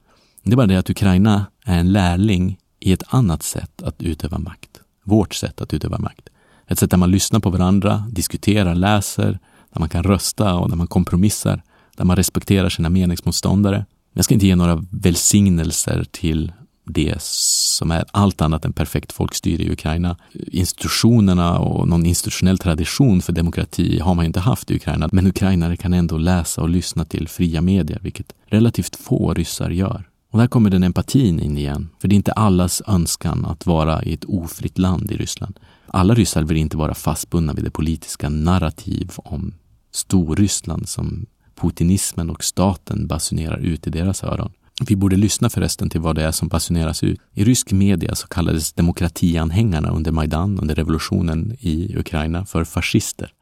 Det 0.43 0.51
är 0.51 0.55
bara 0.55 0.67
det 0.67 0.75
att 0.75 0.89
Ukraina 0.89 1.45
är 1.65 1.79
en 1.79 1.91
lärling 1.91 2.57
i 2.79 2.93
ett 2.93 3.03
annat 3.07 3.43
sätt 3.43 3.81
att 3.81 4.01
utöva 4.01 4.39
makt. 4.39 4.69
Vårt 5.03 5.33
sätt 5.33 5.61
att 5.61 5.73
utöva 5.73 5.97
makt. 5.97 6.29
Ett 6.67 6.79
sätt 6.79 6.91
där 6.91 6.97
man 6.97 7.11
lyssnar 7.11 7.39
på 7.39 7.49
varandra, 7.49 8.03
diskuterar, 8.09 8.75
läser, 8.75 9.39
där 9.73 9.79
man 9.79 9.89
kan 9.89 10.03
rösta 10.03 10.55
och 10.55 10.69
där 10.69 10.75
man 10.75 10.87
kompromissar, 10.87 11.61
där 11.97 12.05
man 12.05 12.15
respekterar 12.15 12.69
sina 12.69 12.89
meningsmotståndare. 12.89 13.85
Jag 14.13 14.25
ska 14.25 14.33
inte 14.33 14.47
ge 14.47 14.55
några 14.55 14.85
välsignelser 14.89 16.05
till 16.11 16.51
det 16.85 17.21
som 17.21 17.91
är 17.91 18.05
allt 18.11 18.41
annat 18.41 18.65
än 18.65 18.73
perfekt 18.73 19.11
folkstyre 19.11 19.63
i 19.63 19.71
Ukraina. 19.71 20.17
Institutionerna 20.51 21.59
och 21.59 21.87
någon 21.87 22.05
institutionell 22.05 22.57
tradition 22.57 23.21
för 23.21 23.33
demokrati 23.33 23.99
har 23.99 24.15
man 24.15 24.25
ju 24.25 24.27
inte 24.27 24.39
haft 24.39 24.71
i 24.71 24.75
Ukraina, 24.75 25.09
men 25.11 25.27
ukrainare 25.27 25.77
kan 25.77 25.93
ändå 25.93 26.17
läsa 26.17 26.61
och 26.61 26.69
lyssna 26.69 27.05
till 27.05 27.27
fria 27.27 27.61
medier, 27.61 27.99
vilket 28.01 28.33
relativt 28.45 28.95
få 28.95 29.33
ryssar 29.33 29.69
gör. 29.69 30.07
Och 30.31 30.39
där 30.39 30.47
kommer 30.47 30.69
den 30.69 30.83
empatin 30.83 31.39
in 31.39 31.57
igen, 31.57 31.89
för 32.01 32.07
det 32.07 32.13
är 32.13 32.17
inte 32.17 32.31
allas 32.31 32.81
önskan 32.87 33.45
att 33.45 33.65
vara 33.65 34.03
i 34.03 34.13
ett 34.13 34.25
ofritt 34.25 34.77
land 34.77 35.11
i 35.11 35.17
Ryssland. 35.17 35.59
Alla 35.87 36.13
ryssar 36.13 36.43
vill 36.43 36.57
inte 36.57 36.77
vara 36.77 36.93
fastbundna 36.93 37.53
vid 37.53 37.63
det 37.63 37.71
politiska 37.71 38.29
narrativ 38.29 39.11
om 39.15 39.53
Storryssland 39.91 40.89
som 40.89 41.25
putinismen 41.61 42.29
och 42.29 42.43
staten 42.43 43.07
basunerar 43.07 43.57
ut 43.57 43.87
i 43.87 43.89
deras 43.89 44.23
öron. 44.23 44.51
Vi 44.87 44.95
borde 44.95 45.15
lyssna 45.15 45.49
förresten 45.49 45.89
till 45.89 46.01
vad 46.01 46.15
det 46.15 46.23
är 46.23 46.31
som 46.31 46.47
basuneras 46.47 47.03
ut. 47.03 47.19
I 47.33 47.43
rysk 47.43 47.71
media 47.71 48.15
så 48.15 48.27
kallades 48.27 48.73
demokratianhängarna 48.73 49.89
under 49.89 50.11
Majdan, 50.11 50.59
under 50.59 50.75
revolutionen 50.75 51.55
i 51.59 51.95
Ukraina, 51.97 52.45
för 52.45 52.63
fascister. 52.63 53.33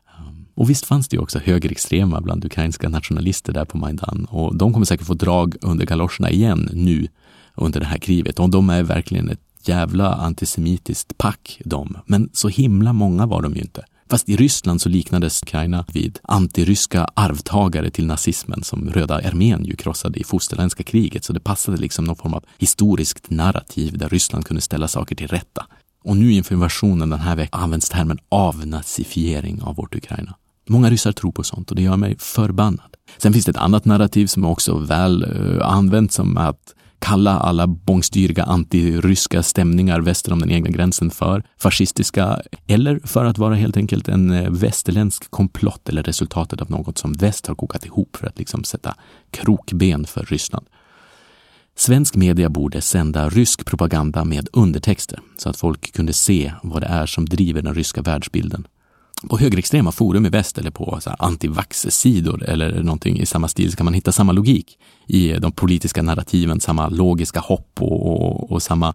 Och 0.56 0.70
visst 0.70 0.86
fanns 0.86 1.08
det 1.08 1.16
ju 1.16 1.22
också 1.22 1.40
högerextrema 1.40 2.22
bland 2.22 2.46
ukrainska 2.46 2.90
nationalister 2.90 3.54
där 3.54 3.66
på 3.66 3.78
Majdan 3.78 4.26
och 4.30 4.56
de 4.56 4.74
kommer 4.74 4.86
säkert 4.86 5.08
få 5.08 5.14
drag 5.14 5.56
under 5.62 5.86
galoscherna 5.86 6.30
igen 6.30 6.70
nu 6.74 7.08
under 7.56 7.80
det 7.80 7.86
här 7.86 7.98
kriget 7.98 8.40
och 8.40 8.50
de 8.50 8.70
är 8.70 8.84
verkligen 8.84 9.30
ett 9.30 9.40
jävla 9.64 10.14
antisemitiskt 10.14 11.18
pack 11.18 11.62
de. 11.66 11.98
Men 12.06 12.30
så 12.34 12.48
himla 12.48 12.94
många 12.94 13.26
var 13.26 13.42
de 13.42 13.56
ju 13.56 13.62
inte. 13.62 13.86
Fast 14.10 14.30
i 14.30 14.36
Ryssland 14.36 14.82
så 14.82 14.90
liknades 14.90 15.44
Ukraina 15.44 15.86
vid 15.94 16.20
antiryska 16.24 17.08
arvtagare 17.14 17.90
till 17.90 18.06
nazismen 18.06 18.64
som 18.64 18.90
Röda 18.90 19.16
armén 19.16 19.66
ju 19.66 19.76
krossade 19.76 20.20
i 20.20 20.24
fosterländska 20.24 20.84
kriget, 20.84 21.24
så 21.24 21.34
det 21.34 21.40
passade 21.40 21.78
liksom 21.78 22.06
någon 22.06 22.16
form 22.16 22.34
av 22.34 22.46
historiskt 22.58 23.30
narrativ 23.30 23.98
där 23.98 24.10
Ryssland 24.10 24.46
kunde 24.46 24.62
ställa 24.62 24.88
saker 24.88 25.16
till 25.16 25.28
rätta. 25.28 25.66
Och 26.04 26.18
nu 26.18 26.32
inför 26.32 26.56
invasionen 26.56 27.10
den 27.10 27.20
här 27.20 27.36
veckan 27.36 27.62
används 27.62 27.90
termen 27.90 28.20
avnazifiering 28.30 29.62
av 29.62 29.76
vårt 29.76 29.96
Ukraina. 29.96 30.36
Många 30.68 30.90
ryssar 30.90 31.12
tror 31.12 31.32
på 31.32 31.44
sånt 31.44 31.70
och 31.70 31.76
det 31.76 31.82
gör 31.82 31.98
mig 31.98 32.16
förbannad. 32.20 32.96
Sen 33.18 33.34
finns 33.34 33.46
det 33.46 33.52
ett 33.52 33.58
annat 33.58 33.86
narrativ 33.86 34.28
som 34.28 34.44
är 34.44 34.50
också 34.50 34.78
väl 34.78 35.24
uh, 35.24 35.68
använt 35.68 36.12
som 36.12 36.38
att 36.38 36.74
kalla 37.00 37.40
alla 37.40 37.68
bångstyriga 37.68 38.44
antiryska 38.44 39.44
stämningar 39.44 40.00
väster 40.00 40.34
om 40.34 40.40
den 40.40 40.52
egna 40.52 40.70
gränsen 40.70 41.12
för 41.12 41.44
fascistiska 41.58 42.42
eller 42.68 43.00
för 43.04 43.26
att 43.26 43.38
vara 43.38 43.56
helt 43.56 43.78
enkelt 43.78 44.08
en 44.08 44.32
eh, 44.32 44.50
västerländsk 44.52 45.32
komplott 45.32 45.90
eller 45.90 46.04
resultatet 46.04 46.62
av 46.62 46.72
något 46.72 46.98
som 46.98 47.14
väst 47.14 47.48
har 47.48 47.56
kokat 47.56 47.86
ihop 47.86 48.16
för 48.16 48.28
att 48.28 48.40
liksom 48.40 48.64
sätta 48.64 48.96
krokben 49.32 50.06
för 50.06 50.24
Ryssland. 50.24 50.66
Svensk 51.76 52.16
media 52.16 52.50
borde 52.50 52.82
sända 52.82 53.30
rysk 53.30 53.66
propaganda 53.66 54.26
med 54.26 54.48
undertexter 54.54 55.20
så 55.38 55.50
att 55.50 55.58
folk 55.58 55.94
kunde 55.94 56.14
se 56.14 56.54
vad 56.64 56.82
det 56.82 56.88
är 56.88 57.06
som 57.06 57.26
driver 57.26 57.62
den 57.62 57.76
ryska 57.76 58.02
världsbilden 58.02 58.68
på 59.28 59.38
högerextrema 59.38 59.92
forum 59.92 60.26
i 60.26 60.30
väst 60.30 60.58
eller 60.58 60.72
på 60.72 61.00
antivax-sidor 61.20 62.44
eller 62.44 62.84
någonting 62.84 63.20
i 63.20 63.26
samma 63.26 63.48
stil 63.48 63.72
så 63.72 63.78
kan 63.78 63.86
man 63.86 63.94
hitta 63.94 64.12
samma 64.12 64.32
logik 64.32 64.78
i 65.08 65.32
eh, 65.32 65.40
de 65.40 65.52
politiska 65.52 66.02
narrativen, 66.02 66.60
samma 66.60 66.90
logiska 66.90 67.40
hopp 67.40 67.82
och, 67.82 68.08
och, 68.08 68.52
och 68.52 68.62
samma 68.62 68.94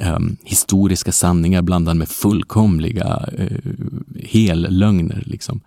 um, 0.00 0.36
historiska 0.44 1.12
sanningar 1.12 1.62
blandade 1.62 1.98
med 1.98 2.08
fullkomliga 2.08 3.28
uh, 3.38 3.58
hellögner. 4.24 5.22
Liksom. 5.26 5.60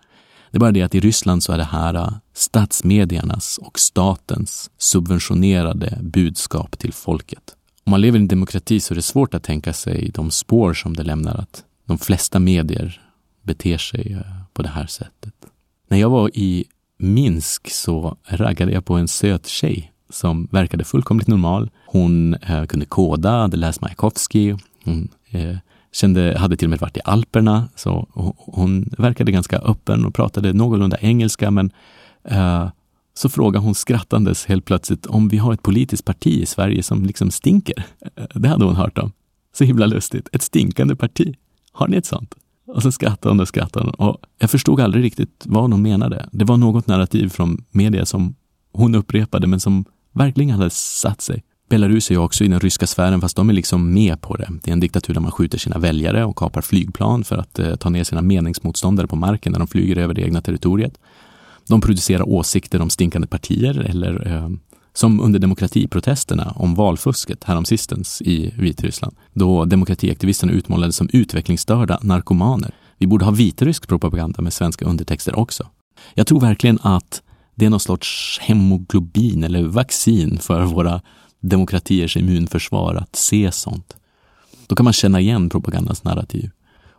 Det 0.50 0.56
är 0.56 0.60
bara 0.60 0.72
det 0.72 0.82
att 0.82 0.94
i 0.94 1.00
Ryssland 1.00 1.42
så 1.42 1.52
är 1.52 1.58
det 1.58 1.64
här 1.64 1.96
uh, 1.96 2.12
statsmediernas 2.34 3.58
och 3.58 3.78
statens 3.78 4.70
subventionerade 4.78 5.98
budskap 6.02 6.78
till 6.78 6.92
folket. 6.92 7.54
Om 7.84 7.90
man 7.90 8.00
lever 8.00 8.18
i 8.18 8.22
en 8.22 8.28
demokrati 8.28 8.80
så 8.80 8.94
är 8.94 8.96
det 8.96 9.02
svårt 9.02 9.34
att 9.34 9.42
tänka 9.42 9.72
sig 9.72 10.10
de 10.14 10.30
spår 10.30 10.74
som 10.74 10.96
det 10.96 11.02
lämnar 11.02 11.34
att 11.34 11.64
de 11.86 11.98
flesta 11.98 12.38
medier 12.38 13.09
beter 13.42 13.78
sig 13.78 14.12
eh, 14.12 14.42
på 14.52 14.62
det 14.62 14.68
här 14.68 14.86
sättet. 14.86 15.34
När 15.88 15.98
jag 15.98 16.10
var 16.10 16.30
i 16.34 16.64
Minsk 16.98 17.70
så 17.70 18.16
raggade 18.24 18.72
jag 18.72 18.84
på 18.84 18.94
en 18.94 19.08
söt 19.08 19.46
tjej 19.46 19.92
som 20.10 20.48
verkade 20.50 20.84
fullkomligt 20.84 21.28
normal. 21.28 21.70
Hon 21.86 22.34
eh, 22.34 22.64
kunde 22.64 22.86
koda, 22.86 23.30
hade 23.30 23.56
läst 23.56 23.80
Majakovskij. 23.80 24.56
Hon 24.84 25.08
eh, 25.30 25.56
kände, 25.92 26.38
hade 26.38 26.56
till 26.56 26.66
och 26.66 26.70
med 26.70 26.78
varit 26.78 26.96
i 26.96 27.00
Alperna, 27.04 27.68
så 27.76 28.06
hon 28.36 28.94
verkade 28.98 29.32
ganska 29.32 29.58
öppen 29.58 30.04
och 30.04 30.14
pratade 30.14 30.52
någorlunda 30.52 30.96
engelska, 31.00 31.50
men 31.50 31.70
eh, 32.24 32.68
så 33.14 33.28
frågade 33.28 33.64
hon 33.64 33.74
skrattandes 33.74 34.46
helt 34.46 34.64
plötsligt 34.64 35.06
om 35.06 35.28
vi 35.28 35.38
har 35.38 35.52
ett 35.52 35.62
politiskt 35.62 36.04
parti 36.04 36.26
i 36.26 36.46
Sverige 36.46 36.82
som 36.82 37.04
liksom 37.04 37.30
stinker. 37.30 37.86
Eh, 38.16 38.24
det 38.34 38.48
hade 38.48 38.64
hon 38.64 38.76
hört 38.76 38.98
om. 38.98 39.12
Så 39.52 39.64
himla 39.64 39.86
lustigt. 39.86 40.28
Ett 40.32 40.42
stinkande 40.42 40.96
parti. 40.96 41.34
Har 41.72 41.88
ni 41.88 41.96
ett 41.96 42.06
sånt? 42.06 42.34
Och 42.74 42.82
så 42.82 42.92
skrattade 42.92 43.32
hon 43.32 43.40
och 43.40 43.48
skrattade 43.48 43.86
hon. 43.86 43.94
Och 44.08 44.16
jag 44.38 44.50
förstod 44.50 44.80
aldrig 44.80 45.04
riktigt 45.04 45.44
vad 45.46 45.72
hon 45.72 45.82
menade. 45.82 46.28
Det 46.32 46.44
var 46.44 46.56
något 46.56 46.86
narrativ 46.86 47.28
från 47.28 47.64
media 47.70 48.06
som 48.06 48.34
hon 48.72 48.94
upprepade, 48.94 49.46
men 49.46 49.60
som 49.60 49.84
verkligen 50.12 50.50
hade 50.50 50.70
satt 50.70 51.20
sig. 51.20 51.42
Belarus 51.70 52.10
är 52.10 52.14
ju 52.14 52.20
också 52.20 52.44
i 52.44 52.48
den 52.48 52.60
ryska 52.60 52.86
sfären, 52.86 53.20
fast 53.20 53.36
de 53.36 53.48
är 53.48 53.52
liksom 53.52 53.94
med 53.94 54.20
på 54.20 54.36
det. 54.36 54.48
Det 54.62 54.70
är 54.70 54.72
en 54.72 54.80
diktatur 54.80 55.14
där 55.14 55.20
man 55.20 55.32
skjuter 55.32 55.58
sina 55.58 55.78
väljare 55.78 56.24
och 56.24 56.36
kapar 56.36 56.60
flygplan 56.60 57.24
för 57.24 57.36
att 57.36 57.58
eh, 57.58 57.76
ta 57.76 57.90
ner 57.90 58.04
sina 58.04 58.22
meningsmotståndare 58.22 59.06
på 59.06 59.16
marken 59.16 59.52
när 59.52 59.58
de 59.58 59.68
flyger 59.68 59.96
över 59.96 60.14
det 60.14 60.22
egna 60.22 60.42
territoriet. 60.42 60.98
De 61.68 61.80
producerar 61.80 62.28
åsikter 62.28 62.82
om 62.82 62.90
stinkande 62.90 63.26
partier 63.26 63.80
eller 63.80 64.26
eh, 64.26 64.48
som 65.00 65.20
under 65.20 65.38
demokratiprotesterna 65.38 66.52
om 66.56 66.74
valfusket 66.74 67.44
häromsistens 67.44 68.22
i 68.22 68.54
Vitryssland, 68.58 69.16
då 69.32 69.64
demokratiaktivisterna 69.64 70.52
utmålades 70.52 70.96
som 70.96 71.08
utvecklingsstörda 71.12 71.98
narkomaner. 72.02 72.74
Vi 72.98 73.06
borde 73.06 73.24
ha 73.24 73.32
vitrysk 73.32 73.88
propaganda 73.88 74.42
med 74.42 74.52
svenska 74.52 74.84
undertexter 74.84 75.38
också. 75.38 75.66
Jag 76.14 76.26
tror 76.26 76.40
verkligen 76.40 76.78
att 76.82 77.22
det 77.54 77.66
är 77.66 77.70
någon 77.70 77.80
sorts 77.80 78.38
hemoglobin 78.42 79.44
eller 79.44 79.62
vaccin 79.62 80.38
för 80.38 80.62
våra 80.62 81.00
demokratiers 81.40 82.16
immunförsvar 82.16 82.94
att 82.94 83.16
se 83.16 83.52
sånt. 83.52 83.96
Då 84.66 84.74
kan 84.74 84.84
man 84.84 84.92
känna 84.92 85.20
igen 85.20 85.48
propagandans 85.48 86.04
narrativ. 86.04 86.50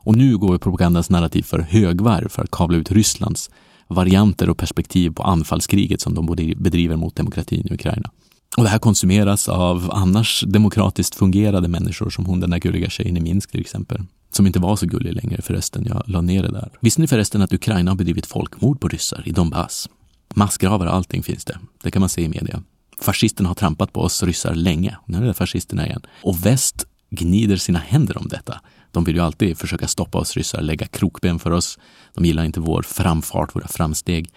Och 0.04 0.16
nu 0.18 0.38
går 0.38 0.58
propagandans 0.58 1.10
narrativ 1.10 1.44
för 1.44 1.60
högvarv 1.60 2.28
för 2.30 2.44
att 2.44 2.52
kavla 2.52 2.78
ut 2.78 2.92
Rysslands 2.92 3.50
varianter 3.92 4.50
och 4.50 4.58
perspektiv 4.58 5.10
på 5.14 5.24
anfallskriget 5.24 6.02
som 6.02 6.16
de 6.16 6.26
bedriver 6.58 6.96
mot 6.96 7.16
demokratin 7.16 7.68
i 7.70 7.74
Ukraina. 7.74 8.12
Och 8.58 8.64
det 8.64 8.70
här 8.70 8.80
konsumeras 8.80 9.50
av 9.50 9.90
annars 9.94 10.44
demokratiskt 10.48 11.16
fungerande 11.16 11.70
människor 11.70 12.10
som 12.10 12.26
hon 12.26 12.40
den 12.40 12.50
där 12.50 12.60
gulliga 12.60 12.90
tjejen 12.90 13.18
i 13.18 13.20
Minsk 13.20 13.52
till 13.52 13.62
exempel. 13.62 14.02
Som 14.32 14.48
inte 14.48 14.60
var 14.60 14.76
så 14.76 14.86
gullig 14.86 15.14
längre 15.14 15.42
förresten, 15.42 15.86
jag 15.86 16.04
la 16.06 16.22
ner 16.22 16.44
det 16.44 16.52
där. 16.52 16.72
Visste 16.80 17.02
ni 17.02 17.08
förresten 17.08 17.42
att 17.42 17.54
Ukraina 17.54 17.92
har 17.92 17.96
bedrivit 17.96 18.26
folkmord 18.26 18.80
på 18.80 18.88
ryssar 18.88 19.24
i 19.26 19.32
Donbass? 19.32 19.90
Massgravar 20.36 20.86
och 20.86 20.94
allting 20.94 21.24
finns 21.24 21.46
det. 21.46 21.58
Det 21.84 21.92
kan 21.92 22.00
man 22.00 22.10
se 22.10 22.22
i 22.22 22.30
media. 22.30 22.64
Fascisterna 23.02 23.50
har 23.50 23.56
trampat 23.56 23.94
på 23.94 24.02
oss 24.02 24.24
ryssar 24.24 24.56
länge. 24.56 24.98
Nu 25.06 25.18
är 25.18 25.22
det 25.22 25.34
fascisterna 25.34 25.88
igen. 25.88 26.02
Och 26.24 26.46
väst 26.46 26.86
gnider 27.12 27.58
sina 27.58 27.80
händer 27.80 28.18
om 28.18 28.28
detta. 28.28 28.62
De 28.92 29.04
vill 29.04 29.16
ju 29.16 29.22
alltid 29.22 29.58
försöka 29.58 29.88
stoppa 29.88 30.18
oss 30.18 30.38
ryssar, 30.38 30.62
lägga 30.62 30.88
krokben 30.88 31.40
för 31.40 31.52
oss. 31.52 31.80
De 32.14 32.26
gillar 32.26 32.44
inte 32.44 32.60
vår 32.60 32.82
framfart, 32.82 33.56
våra 33.56 33.68
framsteg. 33.68 34.30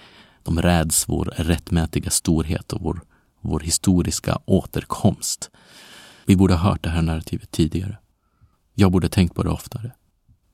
De 0.43 0.63
räds 0.63 1.09
vår 1.09 1.25
rättmätiga 1.37 2.11
storhet 2.11 2.73
och 2.73 2.83
vår, 2.83 3.01
vår 3.41 3.61
historiska 3.61 4.39
återkomst. 4.45 5.51
Vi 6.27 6.37
borde 6.37 6.55
ha 6.55 6.71
hört 6.71 6.83
det 6.83 6.91
här 6.91 7.03
narrativet 7.03 7.51
tidigare. 7.51 7.99
Jag 8.75 8.93
borde 8.93 9.09
tänkt 9.09 9.35
på 9.35 9.43
det 9.43 9.51
oftare. 9.51 9.93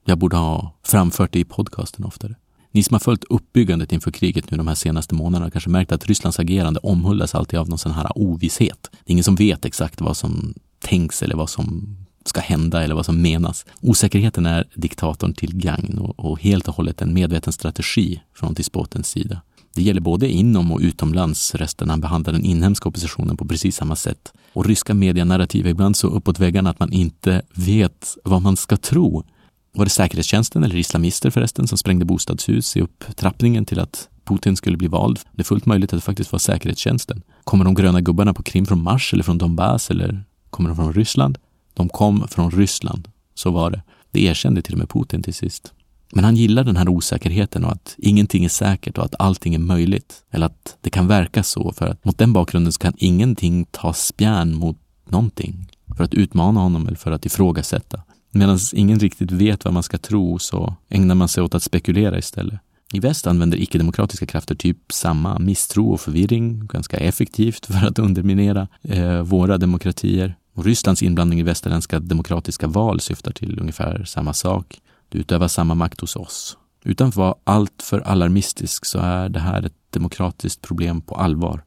Jag 0.05 0.19
borde 0.19 0.37
ha 0.37 0.79
framfört 0.83 1.33
det 1.33 1.39
i 1.39 1.45
podcasten 1.45 2.05
oftare. 2.05 2.35
Ni 2.73 2.83
som 2.83 2.95
har 2.95 3.01
följt 3.01 3.25
uppbyggandet 3.25 3.93
inför 3.93 4.11
kriget 4.11 4.51
nu 4.51 4.57
de 4.57 4.69
här 4.69 4.75
senaste 4.75 5.15
månaderna 5.15 5.47
har 5.47 5.51
kanske 5.51 5.71
märkt 5.71 5.93
att 5.93 6.07
Rysslands 6.07 6.39
agerande 6.39 6.81
omhuldas 6.81 7.35
alltid 7.35 7.59
av 7.59 7.69
någon 7.69 7.79
sån 7.79 7.93
här 7.93 8.19
ovisshet. 8.19 8.89
Det 8.93 9.11
är 9.11 9.13
ingen 9.13 9.25
som 9.25 9.35
vet 9.35 9.65
exakt 9.65 10.01
vad 10.01 10.17
som 10.17 10.55
tänks 10.81 11.23
eller 11.23 11.37
vad 11.37 11.51
som 11.51 11.97
ska 12.31 12.41
hända 12.41 12.83
eller 12.83 12.95
vad 12.95 13.07
som 13.07 13.23
menas. 13.23 13.67
Osäkerheten 13.81 14.47
är 14.47 14.69
diktatorn 14.75 15.35
till 15.35 15.57
gagn 15.57 15.99
och, 15.99 16.19
och 16.19 16.41
helt 16.41 16.69
och 16.69 16.75
hållet 16.75 17.03
en 17.03 17.15
medveten 17.15 17.53
strategi 17.53 18.21
från 18.35 18.55
despotens 18.55 19.09
sida. 19.09 19.41
Det 19.75 19.83
gäller 19.83 20.01
både 20.01 20.29
inom 20.29 20.73
och 20.73 20.81
utomlands. 20.81 21.55
Resten 21.55 21.91
han 21.91 22.01
behandlar 22.01 22.33
den 22.33 22.45
inhemska 22.45 22.89
oppositionen 22.89 23.37
på 23.37 23.45
precis 23.45 23.77
samma 23.77 23.97
sätt. 23.97 24.33
Och 24.53 24.67
ryska 24.67 24.95
medienarrativ 24.95 25.67
är 25.67 25.71
ibland 25.71 25.97
så 25.97 26.07
uppåt 26.07 26.39
väggarna 26.39 26.71
att 26.71 26.81
man 26.81 26.93
inte 26.93 27.43
vet 27.55 28.17
vad 28.25 28.43
man 28.43 28.57
ska 28.57 28.77
tro. 28.77 29.25
Var 29.73 29.85
det 29.85 29.91
säkerhetstjänsten 29.91 30.65
eller 30.65 30.77
islamister 30.77 31.31
förresten 31.31 31.67
som 31.67 31.79
sprängde 31.79 32.05
bostadshus 32.05 32.77
i 32.77 32.81
upptrappningen 32.81 33.65
till 33.65 33.81
att 33.81 34.09
Putin 34.25 34.57
skulle 34.57 34.77
bli 34.77 34.89
vald? 34.89 35.21
Det 35.33 35.43
är 35.43 35.45
fullt 35.45 35.67
möjligt 35.67 35.93
att 35.93 35.97
det 35.97 36.05
faktiskt 36.05 36.33
var 36.33 36.39
säkerhetstjänsten. 36.39 37.23
Kommer 37.45 37.65
de 37.65 37.75
gröna 37.75 38.01
gubbarna 38.01 38.35
på 38.35 38.43
Krim 38.43 38.67
från 38.67 38.83
Mars 38.83 39.13
eller 39.13 39.25
från 39.25 39.39
Donbass 39.39 39.91
eller 39.91 40.25
kommer 40.51 40.69
de 40.69 40.77
från 40.77 40.93
Ryssland? 40.93 41.39
De 41.81 41.89
kom 41.89 42.29
från 42.29 42.51
Ryssland, 42.51 43.09
så 43.35 43.51
var 43.51 43.71
det. 43.71 43.83
Det 44.11 44.25
erkände 44.25 44.63
till 44.63 44.75
och 44.75 44.79
med 44.79 44.89
Putin 44.89 45.23
till 45.23 45.35
sist. 45.35 45.73
Men 46.13 46.25
han 46.25 46.37
gillar 46.37 46.65
den 46.65 46.77
här 46.77 46.89
osäkerheten 46.89 47.65
och 47.65 47.73
att 47.73 47.95
ingenting 47.99 48.45
är 48.45 48.49
säkert 48.49 48.99
och 48.99 49.05
att 49.05 49.15
allting 49.19 49.55
är 49.55 49.59
möjligt. 49.59 50.15
Eller 50.31 50.47
att 50.47 50.77
det 50.81 50.91
kan 50.91 51.07
verka 51.07 51.43
så 51.43 51.73
för 51.73 51.87
att 51.87 52.05
mot 52.05 52.19
den 52.19 52.33
bakgrunden 52.33 52.73
så 52.73 52.79
kan 52.79 52.93
ingenting 52.97 53.67
ta 53.71 53.93
spjärn 53.93 54.55
mot 54.55 54.79
någonting. 55.09 55.67
För 55.97 56.05
att 56.05 56.15
utmana 56.15 56.61
honom 56.61 56.87
eller 56.87 56.97
för 56.97 57.11
att 57.11 57.27
ifrågasätta. 57.27 58.01
Medan 58.31 58.59
ingen 58.73 58.99
riktigt 59.01 59.31
vet 59.31 59.65
vad 59.65 59.75
man 59.75 59.83
ska 59.83 59.99
tro 59.99 60.39
så 60.39 60.75
ägnar 60.89 61.15
man 61.15 61.29
sig 61.29 61.43
åt 61.43 61.55
att 61.55 61.63
spekulera 61.63 62.19
istället. 62.19 62.61
I 62.93 63.01
väst 63.01 63.27
använder 63.27 63.63
icke-demokratiska 63.63 64.27
krafter 64.27 64.55
typ 64.55 64.79
samma 64.93 65.39
misstro 65.39 65.93
och 65.93 66.01
förvirring 66.01 66.67
ganska 66.67 66.97
effektivt 66.97 67.67
för 67.67 67.87
att 67.87 67.99
underminera 67.99 68.69
eh, 68.83 69.23
våra 69.23 69.59
demokratier. 69.59 70.37
Och 70.61 70.67
Rysslands 70.67 71.03
inblandning 71.03 71.41
i 71.41 71.43
västerländska 71.43 72.01
demokratiska 72.01 72.67
val 72.67 73.01
syftar 73.01 73.33
till 73.33 73.59
ungefär 73.61 74.05
samma 74.05 74.33
sak. 74.33 74.81
Du 75.09 75.19
utövar 75.19 75.49
samma 75.49 75.75
makt 75.75 76.01
hos 76.01 76.17
oss. 76.17 76.57
Utan 76.85 77.09
att 77.09 77.17
vara 77.17 77.35
alltför 77.45 78.01
alarmistisk 78.01 78.85
så 78.85 78.99
är 78.99 79.29
det 79.29 79.41
här 79.41 79.63
ett 79.63 79.75
demokratiskt 79.91 80.63
problem 80.63 81.01
på 81.01 81.15
allvar. 81.15 81.65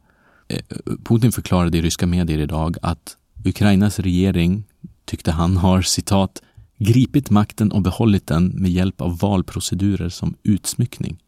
Eh, 0.47 0.61
Putin 1.03 1.31
förklarade 1.31 1.77
i 1.77 1.81
ryska 1.81 2.07
medier 2.07 2.37
idag 2.37 2.77
att 2.81 3.17
Ukrainas 3.45 3.99
regering 3.99 4.63
tyckte 5.05 5.31
han 5.31 5.57
har 5.57 5.81
citat 5.81 6.41
gripit 6.77 7.29
makten 7.29 7.71
och 7.71 7.81
behållit 7.81 8.27
den 8.27 8.47
med 8.47 8.71
hjälp 8.71 9.01
av 9.01 9.17
valprocedurer 9.17 10.09
som 10.09 10.35
utsmyckning. 10.43 11.23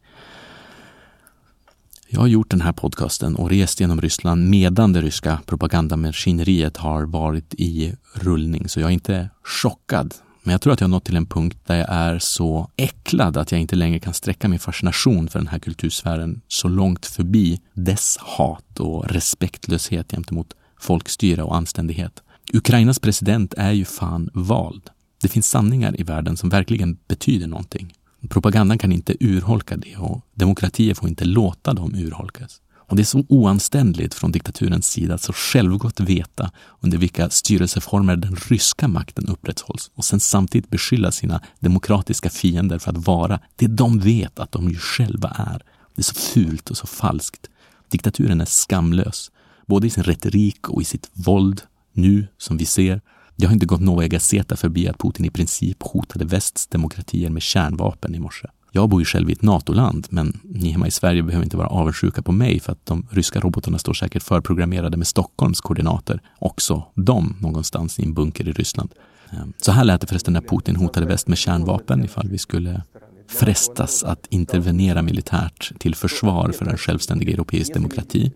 Jag 2.07 2.19
har 2.19 2.27
gjort 2.27 2.49
den 2.49 2.61
här 2.61 2.71
podcasten 2.71 3.35
och 3.35 3.49
rest 3.49 3.79
genom 3.79 4.01
Ryssland 4.01 4.49
medan 4.49 4.93
det 4.93 5.01
ryska 5.01 5.39
propagandamaskineriet 5.45 6.77
har 6.77 7.03
varit 7.05 7.53
i 7.53 7.95
rullning, 8.13 8.69
så 8.69 8.79
jag 8.79 8.89
är 8.89 8.93
inte 8.93 9.29
chockad. 9.43 10.13
Men 10.43 10.51
jag 10.51 10.61
tror 10.61 10.73
att 10.73 10.81
jag 10.81 10.87
har 10.87 10.91
nått 10.91 11.05
till 11.05 11.15
en 11.15 11.25
punkt 11.25 11.57
där 11.65 11.75
jag 11.75 11.89
är 11.89 12.19
så 12.19 12.69
äcklad 12.75 13.37
att 13.37 13.51
jag 13.51 13.61
inte 13.61 13.75
längre 13.75 13.99
kan 13.99 14.13
sträcka 14.13 14.47
min 14.47 14.59
fascination 14.59 15.27
för 15.27 15.39
den 15.39 15.47
här 15.47 15.59
kultursfären 15.59 16.41
så 16.47 16.67
långt 16.67 17.05
förbi 17.05 17.61
dess 17.73 18.17
hat 18.17 18.79
och 18.79 19.07
respektlöshet 19.07 20.11
gentemot 20.11 20.53
folkstyre 20.79 21.43
och 21.43 21.55
anständighet. 21.55 22.23
Ukrainas 22.53 22.99
president 22.99 23.53
är 23.57 23.71
ju 23.71 23.85
fan 23.85 24.29
vald. 24.33 24.89
Det 25.21 25.27
finns 25.27 25.49
sanningar 25.49 25.99
i 26.01 26.03
världen 26.03 26.37
som 26.37 26.49
verkligen 26.49 26.97
betyder 27.07 27.47
någonting. 27.47 27.93
Propagandan 28.29 28.77
kan 28.77 28.91
inte 28.91 29.15
urholka 29.19 29.77
det 29.77 29.97
och 29.97 30.21
demokratier 30.33 30.93
får 30.93 31.09
inte 31.09 31.25
låta 31.25 31.73
dem 31.73 31.95
urholkas. 31.95 32.61
Och 32.87 32.95
det 32.95 33.01
är 33.01 33.05
så 33.05 33.25
oanständigt 33.29 34.13
från 34.13 34.31
diktaturens 34.31 34.87
sida 34.87 35.15
att 35.15 35.21
så 35.21 35.33
självgott 35.33 35.99
veta 35.99 36.51
under 36.79 36.97
vilka 36.97 37.29
styrelseformer 37.29 38.15
den 38.15 38.35
ryska 38.35 38.87
makten 38.87 39.27
upprätthålls 39.27 39.91
och 39.95 40.05
sen 40.05 40.19
samtidigt 40.19 40.69
beskylla 40.69 41.11
sina 41.11 41.41
demokratiska 41.59 42.29
fiender 42.29 42.79
för 42.79 42.91
att 42.91 43.07
vara 43.07 43.39
det 43.55 43.67
de 43.67 43.99
vet 43.99 44.39
att 44.39 44.51
de 44.51 44.69
ju 44.69 44.77
själva 44.77 45.29
är. 45.29 45.63
Det 45.95 46.01
är 46.01 46.03
så 46.03 46.15
fult 46.15 46.69
och 46.69 46.77
så 46.77 46.87
falskt. 46.87 47.49
Diktaturen 47.89 48.41
är 48.41 48.45
skamlös, 48.45 49.31
både 49.65 49.87
i 49.87 49.89
sin 49.89 50.03
retorik 50.03 50.69
och 50.69 50.81
i 50.81 50.85
sitt 50.85 51.09
våld, 51.13 51.61
nu 51.93 52.27
som 52.37 52.57
vi 52.57 52.65
ser, 52.65 53.01
det 53.36 53.46
har 53.46 53.52
inte 53.52 53.66
gått 53.66 53.80
Novaja 53.80 54.08
Gazeta 54.08 54.56
förbi 54.56 54.88
att 54.88 54.98
Putin 54.98 55.26
i 55.26 55.30
princip 55.30 55.82
hotade 55.82 56.24
västs 56.24 56.66
demokratier 56.66 57.30
med 57.30 57.42
kärnvapen 57.42 58.14
i 58.14 58.18
morse. 58.18 58.48
Jag 58.72 58.88
bor 58.88 59.00
ju 59.00 59.04
själv 59.04 59.30
i 59.30 59.32
ett 59.32 59.42
NATO-land, 59.42 60.06
men 60.10 60.40
ni 60.44 60.70
hemma 60.70 60.86
i 60.86 60.90
Sverige 60.90 61.22
behöver 61.22 61.44
inte 61.44 61.56
vara 61.56 61.68
avundsjuka 61.68 62.22
på 62.22 62.32
mig 62.32 62.60
för 62.60 62.72
att 62.72 62.86
de 62.86 63.06
ryska 63.10 63.40
robotarna 63.40 63.78
står 63.78 63.94
säkert 63.94 64.22
förprogrammerade 64.22 64.96
med 64.96 65.06
Stockholms 65.06 65.60
koordinater, 65.60 66.20
också 66.38 66.84
de 66.94 67.36
någonstans 67.40 67.98
i 67.98 68.04
en 68.04 68.14
bunker 68.14 68.48
i 68.48 68.52
Ryssland. 68.52 68.90
Ehm, 69.30 69.52
så 69.56 69.72
här 69.72 69.84
lät 69.84 70.00
det 70.00 70.06
förresten 70.06 70.32
när 70.32 70.40
Putin 70.40 70.76
hotade 70.76 71.06
väst 71.06 71.28
med 71.28 71.38
kärnvapen 71.38 72.04
ifall 72.04 72.28
vi 72.28 72.38
skulle 72.38 72.82
frestas 73.28 74.04
att 74.04 74.26
intervenera 74.30 75.02
militärt 75.02 75.72
till 75.78 75.94
försvar 75.94 76.52
för 76.52 76.66
en 76.66 76.76
självständig 76.76 77.30
europeisk 77.30 77.74
demokrati. 77.74 78.32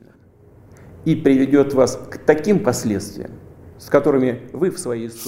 И 1.06 1.16
приведет 1.16 1.74
вас 1.74 1.98
к 2.10 2.18
таким 2.26 2.58
последствиям, 2.58 3.30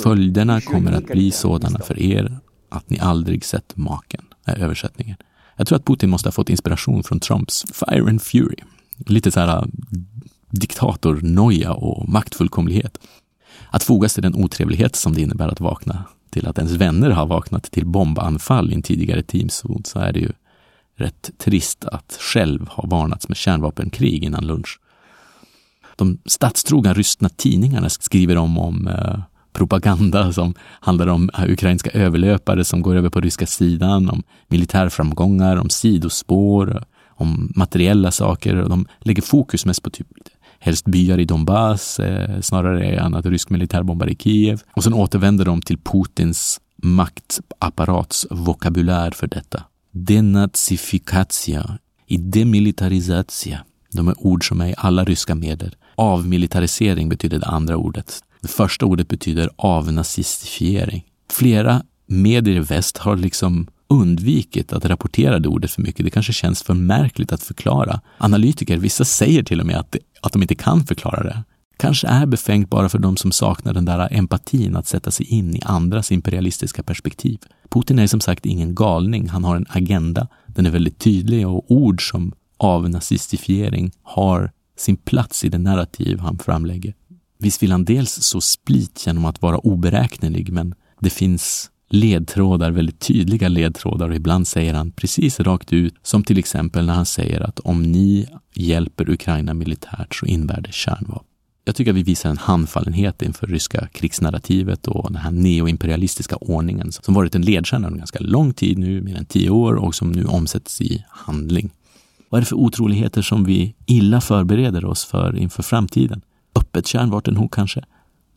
Följderna 0.04 0.62
kommer 0.62 0.92
att 0.92 1.06
bli 1.06 1.32
sådana 1.32 1.80
för 1.80 2.00
er 2.00 2.40
att 2.70 2.90
ni 2.90 3.00
aldrig 3.00 3.46
sett 3.46 3.78
maken, 3.78 4.22
är 4.46 4.60
översättningen. 4.60 5.18
Jag 5.56 5.68
tror 5.68 5.76
att 5.76 5.86
Putin 5.86 6.10
måste 6.10 6.28
ha 6.28 6.32
fått 6.32 6.50
inspiration 6.50 7.04
från 7.04 7.20
Trumps 7.20 7.66
Fire 7.74 8.10
and 8.10 8.22
Fury. 8.22 8.56
Lite 8.98 9.32
så 9.32 9.40
här 9.40 9.58
äh, 9.58 9.64
diktatornoja 10.50 11.74
och 11.74 12.10
maktfullkomlighet. 12.10 12.98
Att 13.70 13.84
fogas 13.84 14.14
till 14.14 14.24
den 14.24 14.36
otrevlighet 14.36 14.96
som 14.96 15.14
det 15.14 15.22
innebär 15.22 15.48
att 15.48 15.60
vakna 15.60 16.06
till 16.30 16.48
att 16.48 16.58
ens 16.58 16.72
vänner 16.72 17.10
har 17.10 17.26
vaknat 17.26 17.64
till 17.64 17.86
bombanfall 17.86 18.72
i 18.72 18.76
en 18.76 18.82
tidigare 18.82 19.24
teamzon 19.24 19.82
så 19.86 20.00
är 20.00 20.14
det 20.14 20.20
ju 20.20 20.32
rätt 20.96 21.32
trist 21.38 21.86
att 21.86 22.18
själv 22.20 22.68
ha 22.68 22.84
varnats 22.88 23.28
med 23.28 23.38
kärnvapenkrig 23.38 24.24
innan 24.24 24.48
lunch 24.48 24.80
de 26.02 26.18
statstrogna 26.26 26.94
rystna 26.94 27.30
tidningarna 27.30 27.90
skriver 27.90 28.38
om, 28.38 28.58
om 28.58 28.88
eh, 28.88 29.20
propaganda 29.54 30.34
som 30.34 30.54
handlar 30.60 31.08
om 31.08 31.30
eh, 31.38 31.52
ukrainska 31.52 31.90
överlöpare 31.90 32.64
som 32.64 32.82
går 32.82 32.96
över 32.96 33.10
på 33.10 33.22
ryska 33.22 33.46
sidan, 33.46 34.10
om 34.10 34.24
militärframgångar, 34.48 35.58
om 35.58 35.70
sidospår, 35.70 36.84
om 37.08 37.54
materiella 37.56 38.12
saker. 38.12 38.56
Och 38.56 38.70
de 38.70 38.86
lägger 39.00 39.22
fokus 39.22 39.66
mest 39.66 39.84
på 39.84 39.90
typ 39.90 40.08
helst 40.60 40.86
byar 40.86 41.20
i 41.20 41.26
Donbass, 41.26 42.00
eh, 42.00 42.42
snarare 42.42 42.94
än 42.94 43.16
att 43.16 43.26
rysk 43.26 43.50
militär 43.50 43.84
bombar 43.84 44.10
i 44.10 44.16
Kiev. 44.16 44.62
Och 44.74 44.84
sen 44.84 44.94
återvänder 44.94 45.46
de 45.46 45.62
till 45.62 45.78
Putins 45.78 46.62
maktapparats 46.84 48.28
vokabulär 48.30 49.12
för 49.12 49.28
detta. 49.28 49.64
Denazifikatia, 49.92 51.78
i 52.08 52.18
demilitarisatia. 52.18 53.66
De 53.92 54.08
är 54.08 54.16
ord 54.26 54.48
som 54.48 54.62
är 54.62 54.68
i 54.68 54.74
alla 54.78 55.04
ryska 55.04 55.36
medier. 55.36 55.74
Avmilitarisering 55.96 57.10
betyder 57.10 57.40
det 57.40 57.46
andra 57.46 57.78
ordet. 57.78 58.24
Det 58.42 58.48
första 58.48 58.86
ordet 58.86 59.08
betyder 59.08 59.50
avnazistifiering. 59.56 61.04
Flera 61.32 61.84
medier 62.08 62.56
i 62.56 62.60
väst 62.60 62.98
har 62.98 63.18
liksom 63.18 63.68
undvikit 63.88 64.74
att 64.74 64.86
rapportera 64.86 65.40
det 65.40 65.50
ordet 65.50 65.72
för 65.72 65.82
mycket. 65.82 66.06
Det 66.06 66.12
kanske 66.12 66.34
känns 66.34 66.64
för 66.64 66.74
märkligt 66.74 67.32
att 67.32 67.44
förklara. 67.44 68.02
Analytiker, 68.18 68.78
vissa 68.78 69.06
säger 69.06 69.44
till 69.44 69.60
och 69.60 69.66
med 69.66 69.78
att, 69.78 69.92
det, 69.92 70.00
att 70.22 70.34
de 70.34 70.42
inte 70.42 70.56
kan 70.56 70.84
förklara 70.84 71.24
det. 71.24 71.44
Kanske 71.78 72.08
är 72.08 72.26
befängt 72.26 72.70
bara 72.70 72.90
för 72.90 73.00
de 73.00 73.18
som 73.18 73.32
saknar 73.32 73.74
den 73.74 73.86
där 73.86 74.08
empatin 74.12 74.76
att 74.76 74.88
sätta 74.88 75.12
sig 75.12 75.26
in 75.26 75.56
i 75.56 75.62
andras 75.66 76.12
imperialistiska 76.12 76.84
perspektiv. 76.84 77.40
Putin 77.70 78.00
är 78.00 78.08
som 78.08 78.22
sagt 78.22 78.46
ingen 78.46 78.76
galning, 78.76 79.30
han 79.30 79.44
har 79.44 79.56
en 79.56 79.66
agenda. 79.70 80.28
Den 80.48 80.66
är 80.66 80.70
väldigt 80.70 81.00
tydlig 81.00 81.48
och 81.48 81.72
ord 81.72 82.10
som 82.10 82.34
avnazistifiering 82.58 83.92
har 84.04 84.52
sin 84.82 84.98
plats 84.98 85.44
i 85.44 85.50
det 85.50 85.58
narrativ 85.58 86.20
han 86.20 86.38
framlägger. 86.38 86.94
Visst 87.40 87.64
vill 87.64 87.72
han 87.72 87.86
dels 87.86 88.12
så 88.12 88.42
split 88.42 89.04
genom 89.08 89.26
att 89.26 89.42
vara 89.42 89.58
oberäknelig, 89.58 90.52
men 90.52 90.76
det 91.00 91.10
finns 91.10 91.72
ledtrådar, 91.90 92.72
väldigt 92.72 93.00
tydliga 93.00 93.48
ledtrådar 93.48 94.10
och 94.10 94.16
ibland 94.16 94.48
säger 94.48 94.74
han 94.74 94.92
precis 94.92 95.40
rakt 95.40 95.74
ut, 95.74 95.94
som 96.04 96.24
till 96.24 96.40
exempel 96.40 96.86
när 96.86 96.94
han 96.94 97.06
säger 97.06 97.42
att 97.42 97.60
om 97.60 97.84
ni 97.84 98.28
hjälper 98.54 99.10
Ukraina 99.10 99.54
militärt 99.54 100.16
så 100.16 100.26
innebär 100.26 100.62
det 100.62 100.74
kärnvapen. 100.74 101.28
Jag 101.66 101.76
tycker 101.76 101.92
att 101.92 101.98
vi 101.98 102.04
visar 102.04 102.30
en 102.30 102.38
handfallenhet 102.38 103.22
inför 103.22 103.48
ryska 103.48 103.88
krigsnarrativet 103.88 104.88
och 104.88 105.12
den 105.12 105.22
här 105.22 105.32
neoimperialistiska 105.32 106.36
ordningen 106.36 106.92
som 106.92 107.14
varit 107.14 107.36
en 107.36 107.42
ledstjärna 107.42 107.88
under 107.88 107.98
ganska 107.98 108.20
lång 108.20 108.54
tid 108.54 108.78
nu, 108.78 109.02
mer 109.02 109.16
än 109.16 109.26
tio 109.26 109.50
år, 109.50 109.74
och 109.74 109.96
som 109.96 110.12
nu 110.12 110.26
omsätts 110.26 110.82
i 110.82 111.06
handling. 111.10 111.70
Vad 112.32 112.40
är 112.40 112.42
det 112.42 112.46
för 112.46 112.56
otroligheter 112.56 113.22
som 113.22 113.44
vi 113.44 113.76
illa 113.86 114.22
förbereder 114.22 114.86
oss 114.86 115.06
för 115.06 115.38
inför 115.38 115.64
framtiden? 115.64 116.22
Öppet 116.56 116.88
kärnvapenhot 116.88 117.52
kanske? 117.52 117.84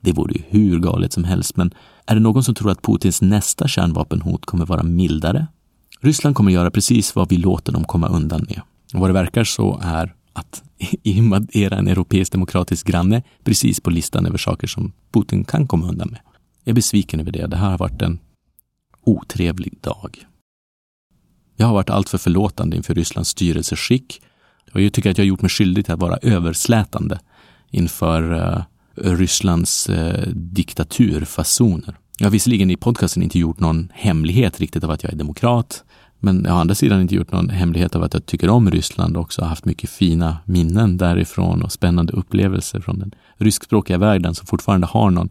Det 0.00 0.12
vore 0.12 0.34
ju 0.34 0.42
hur 0.48 0.78
galet 0.78 1.12
som 1.12 1.24
helst, 1.24 1.56
men 1.56 1.74
är 2.06 2.14
det 2.14 2.20
någon 2.20 2.44
som 2.44 2.54
tror 2.54 2.70
att 2.70 2.82
Putins 2.82 3.22
nästa 3.22 3.68
kärnvapenhot 3.68 4.46
kommer 4.46 4.66
vara 4.66 4.82
mildare? 4.82 5.46
Ryssland 6.00 6.36
kommer 6.36 6.52
göra 6.52 6.70
precis 6.70 7.14
vad 7.14 7.28
vi 7.28 7.36
låter 7.36 7.72
dem 7.72 7.84
komma 7.84 8.08
undan 8.08 8.46
med. 8.48 8.60
Och 8.94 9.00
vad 9.00 9.08
det 9.08 9.14
verkar 9.14 9.44
så 9.44 9.80
är 9.82 10.14
att 10.32 10.62
invadera 11.02 11.76
en 11.76 11.88
europeisk 11.88 12.32
demokratisk 12.32 12.86
granne 12.86 13.22
precis 13.44 13.80
på 13.80 13.90
listan 13.90 14.26
över 14.26 14.38
saker 14.38 14.66
som 14.66 14.92
Putin 15.12 15.44
kan 15.44 15.66
komma 15.66 15.88
undan 15.88 16.08
med. 16.08 16.20
Jag 16.64 16.70
är 16.70 16.74
besviken 16.74 17.20
över 17.20 17.32
det. 17.32 17.46
Det 17.46 17.56
här 17.56 17.70
har 17.70 17.78
varit 17.78 18.02
en 18.02 18.18
otrevlig 19.04 19.80
dag. 19.80 20.26
Jag 21.56 21.66
har 21.66 21.74
varit 21.74 21.90
alltför 21.90 22.18
förlåtande 22.18 22.76
inför 22.76 22.94
Rysslands 22.94 23.30
styrelseskick 23.30 24.22
och 24.72 24.80
jag 24.80 24.92
tycker 24.92 25.10
att 25.10 25.18
jag 25.18 25.24
har 25.24 25.28
gjort 25.28 25.42
mig 25.42 25.48
skyldig 25.48 25.84
till 25.84 25.94
att 25.94 26.00
vara 26.00 26.18
överslätande 26.22 27.20
inför 27.70 28.32
eh, 28.32 28.62
Rysslands 29.16 29.88
eh, 29.88 30.28
diktaturfasoner. 30.32 31.96
Jag 32.18 32.26
har 32.26 32.30
visserligen 32.30 32.70
i 32.70 32.76
podcasten 32.76 33.22
inte 33.22 33.38
gjort 33.38 33.60
någon 33.60 33.88
hemlighet 33.94 34.60
riktigt 34.60 34.84
av 34.84 34.90
att 34.90 35.02
jag 35.02 35.12
är 35.12 35.16
demokrat, 35.16 35.84
men 36.20 36.42
jag 36.44 36.50
har 36.50 36.58
å 36.58 36.60
andra 36.60 36.74
sidan 36.74 37.00
inte 37.00 37.14
gjort 37.14 37.32
någon 37.32 37.50
hemlighet 37.50 37.94
av 37.94 38.02
att 38.02 38.14
jag 38.14 38.26
tycker 38.26 38.48
om 38.48 38.70
Ryssland 38.70 39.16
och 39.16 39.22
också 39.22 39.44
haft 39.44 39.64
mycket 39.64 39.90
fina 39.90 40.36
minnen 40.44 40.96
därifrån 40.96 41.62
och 41.62 41.72
spännande 41.72 42.12
upplevelser 42.12 42.80
från 42.80 42.98
den 42.98 43.14
ryskspråkiga 43.36 43.98
världen 43.98 44.34
som 44.34 44.46
fortfarande 44.46 44.86
har 44.86 45.10
någon 45.10 45.28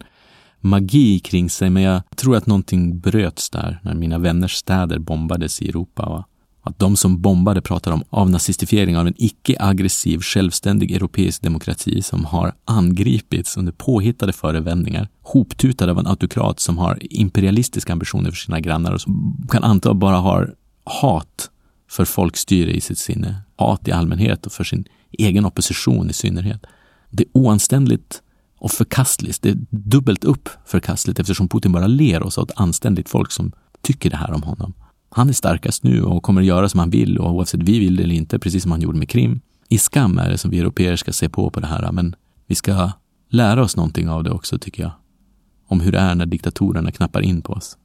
magi 0.64 1.18
kring 1.18 1.50
sig. 1.50 1.70
Men 1.70 1.82
jag 1.82 2.02
tror 2.16 2.36
att 2.36 2.46
någonting 2.46 2.98
bröts 2.98 3.50
där 3.50 3.80
när 3.82 3.94
mina 3.94 4.18
vänners 4.18 4.54
städer 4.54 4.98
bombades 4.98 5.62
i 5.62 5.68
Europa. 5.68 6.08
Va? 6.08 6.24
att 6.66 6.78
de 6.78 6.96
som 6.96 7.20
bombade 7.20 7.62
pratar 7.62 7.92
om 7.92 8.04
avnazistifiering 8.10 8.96
av 8.96 9.06
en 9.06 9.14
icke-aggressiv, 9.16 10.20
självständig 10.20 10.92
europeisk 10.92 11.42
demokrati 11.42 12.02
som 12.02 12.24
har 12.24 12.54
angripits 12.64 13.56
under 13.56 13.72
påhittade 13.72 14.32
förevändningar, 14.32 15.08
hoptutad 15.22 15.90
av 15.90 15.98
en 15.98 16.06
autokrat 16.06 16.60
som 16.60 16.78
har 16.78 16.98
imperialistiska 17.00 17.92
ambitioner 17.92 18.30
för 18.30 18.36
sina 18.36 18.60
grannar 18.60 18.92
och 18.92 19.00
som 19.00 19.46
kan 19.50 19.64
anta 19.64 19.94
bara 19.94 20.16
har 20.16 20.54
hat 20.84 21.50
för 21.90 22.04
folkstyre 22.04 22.72
i 22.72 22.80
sitt 22.80 22.98
sinne. 22.98 23.36
Hat 23.56 23.88
i 23.88 23.92
allmänhet 23.92 24.46
och 24.46 24.52
för 24.52 24.64
sin 24.64 24.84
egen 25.18 25.46
opposition 25.46 26.10
i 26.10 26.12
synnerhet. 26.12 26.66
Det 27.10 27.22
är 27.22 27.28
oanständigt 27.32 28.22
och 28.64 28.70
förkastligt. 28.70 29.42
Det 29.42 29.50
är 29.50 29.58
dubbelt 29.70 30.24
upp 30.24 30.48
förkastligt 30.66 31.20
eftersom 31.20 31.48
Putin 31.48 31.72
bara 31.72 31.86
ler 31.86 32.22
oss 32.22 32.38
åt 32.38 32.50
anständigt 32.56 33.08
folk 33.08 33.30
som 33.30 33.52
tycker 33.82 34.10
det 34.10 34.16
här 34.16 34.32
om 34.32 34.42
honom. 34.42 34.74
Han 35.10 35.28
är 35.28 35.32
starkast 35.32 35.82
nu 35.82 36.02
och 36.02 36.22
kommer 36.22 36.40
att 36.40 36.46
göra 36.46 36.68
som 36.68 36.80
han 36.80 36.90
vill 36.90 37.18
och 37.18 37.30
oavsett 37.30 37.62
vi 37.62 37.78
vill 37.78 37.96
det 37.96 38.02
eller 38.02 38.14
inte, 38.14 38.38
precis 38.38 38.62
som 38.62 38.72
han 38.72 38.80
gjorde 38.80 38.98
med 38.98 39.08
Krim. 39.08 39.40
I 39.68 39.78
skam 39.78 40.18
är 40.18 40.30
det 40.30 40.38
som 40.38 40.50
vi 40.50 40.58
europeer 40.58 40.96
ska 40.96 41.12
se 41.12 41.28
på 41.28 41.50
på 41.50 41.60
det 41.60 41.66
här, 41.66 41.92
men 41.92 42.16
vi 42.46 42.54
ska 42.54 42.90
lära 43.30 43.62
oss 43.62 43.76
någonting 43.76 44.08
av 44.08 44.24
det 44.24 44.30
också 44.30 44.58
tycker 44.58 44.82
jag. 44.82 44.92
Om 45.68 45.80
hur 45.80 45.92
det 45.92 45.98
är 45.98 46.14
när 46.14 46.26
diktatorerna 46.26 46.92
knappar 46.92 47.20
in 47.20 47.42
på 47.42 47.52
oss. 47.52 47.78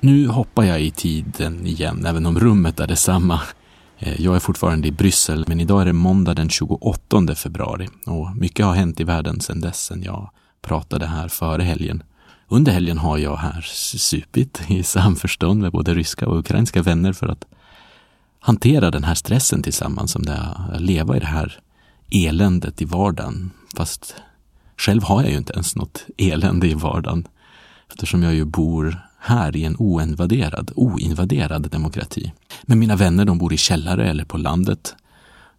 Nu 0.00 0.28
hoppar 0.28 0.64
jag 0.64 0.80
i 0.80 0.90
tiden 0.90 1.66
igen, 1.66 2.06
även 2.06 2.26
om 2.26 2.38
rummet 2.38 2.80
är 2.80 2.86
detsamma. 2.86 3.40
Eh, 4.02 4.20
jag 4.20 4.36
är 4.36 4.40
fortfarande 4.40 4.88
i 4.88 4.92
Bryssel, 4.92 5.44
men 5.48 5.60
idag 5.60 5.80
är 5.80 5.86
det 5.86 5.92
måndag 5.92 6.34
den 6.34 6.50
28 6.50 7.34
februari 7.34 7.88
och 8.06 8.36
mycket 8.36 8.66
har 8.66 8.74
hänt 8.74 9.00
i 9.00 9.04
världen 9.04 9.40
sedan 9.40 9.60
dess, 9.60 9.84
sen 9.84 10.02
jag 10.02 10.30
pratade 10.62 11.06
här 11.06 11.28
före 11.28 11.62
helgen. 11.62 12.02
Under 12.48 12.72
helgen 12.72 12.98
har 12.98 13.18
jag 13.18 13.36
här 13.36 13.60
supit 13.96 14.62
i 14.68 14.82
samförstånd 14.82 15.62
med 15.62 15.72
både 15.72 15.94
ryska 15.94 16.28
och 16.28 16.38
ukrainska 16.38 16.82
vänner 16.82 17.12
för 17.12 17.26
att 17.26 17.44
hantera 18.40 18.90
den 18.90 19.04
här 19.04 19.14
stressen 19.14 19.62
tillsammans 19.62 20.12
som 20.12 20.22
det 20.22 20.32
är 20.32 20.74
att 20.74 20.80
leva 20.80 21.16
i 21.16 21.20
det 21.20 21.26
här 21.26 21.60
eländet 22.10 22.82
i 22.82 22.84
vardagen. 22.84 23.50
Fast 23.76 24.14
själv 24.76 25.02
har 25.02 25.22
jag 25.22 25.30
ju 25.30 25.36
inte 25.36 25.52
ens 25.52 25.76
något 25.76 26.06
elände 26.18 26.68
i 26.68 26.74
vardagen 26.74 27.28
eftersom 27.88 28.22
jag 28.22 28.34
ju 28.34 28.44
bor 28.44 29.09
här 29.20 29.56
i 29.56 29.64
en 29.64 29.76
oinvaderad, 29.78 30.70
oinvaderad 30.74 31.70
demokrati. 31.70 32.32
Men 32.62 32.78
mina 32.78 32.96
vänner 32.96 33.24
de 33.24 33.38
bor 33.38 33.52
i 33.52 33.56
källare 33.56 34.10
eller 34.10 34.24
på 34.24 34.38
landet. 34.38 34.94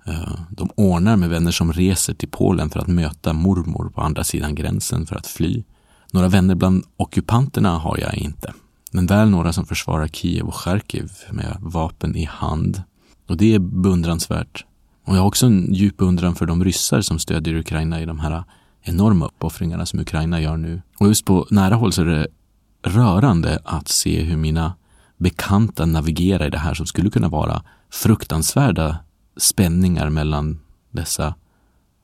Eh, 0.05 0.39
de 0.49 0.69
ordnar 0.75 1.15
med 1.15 1.29
vänner 1.29 1.51
som 1.51 1.73
reser 1.73 2.13
till 2.13 2.29
Polen 2.29 2.69
för 2.69 2.79
att 2.79 2.87
möta 2.87 3.33
mormor 3.33 3.91
på 3.95 4.01
andra 4.01 4.23
sidan 4.23 4.55
gränsen 4.55 5.05
för 5.05 5.15
att 5.15 5.27
fly. 5.27 5.63
Några 6.11 6.27
vänner 6.27 6.55
bland 6.55 6.83
ockupanterna 6.97 7.77
har 7.77 7.97
jag 7.97 8.15
inte, 8.15 8.53
men 8.91 9.07
väl 9.07 9.29
några 9.29 9.53
som 9.53 9.65
försvarar 9.65 10.07
Kiev 10.07 10.47
och 10.47 10.55
Charkiv 10.55 11.11
med 11.31 11.57
vapen 11.59 12.15
i 12.15 12.25
hand. 12.25 12.83
Och 13.27 13.37
det 13.37 13.55
är 13.55 13.59
beundransvärt. 13.59 14.65
Och 15.05 15.15
jag 15.15 15.21
har 15.21 15.27
också 15.27 15.45
en 15.45 15.73
djup 15.73 15.97
beundran 15.97 16.35
för 16.35 16.45
de 16.45 16.63
ryssar 16.63 17.01
som 17.01 17.19
stödjer 17.19 17.55
Ukraina 17.55 18.01
i 18.01 18.05
de 18.05 18.19
här 18.19 18.43
enorma 18.81 19.25
uppoffringarna 19.25 19.85
som 19.85 19.99
Ukraina 19.99 20.41
gör 20.41 20.57
nu. 20.57 20.81
Och 20.97 21.07
just 21.07 21.25
på 21.25 21.47
nära 21.49 21.75
håll 21.75 21.93
så 21.93 22.01
är 22.01 22.05
det 22.05 22.27
rörande 22.83 23.59
att 23.65 23.87
se 23.87 24.21
hur 24.21 24.37
mina 24.37 24.73
bekanta 25.17 25.85
navigerar 25.85 26.47
i 26.47 26.49
det 26.49 26.57
här 26.57 26.73
som 26.73 26.85
skulle 26.85 27.09
kunna 27.09 27.29
vara 27.29 27.63
fruktansvärda 27.89 28.97
spänningar 29.37 30.09
mellan 30.09 30.59
dessa 30.91 31.35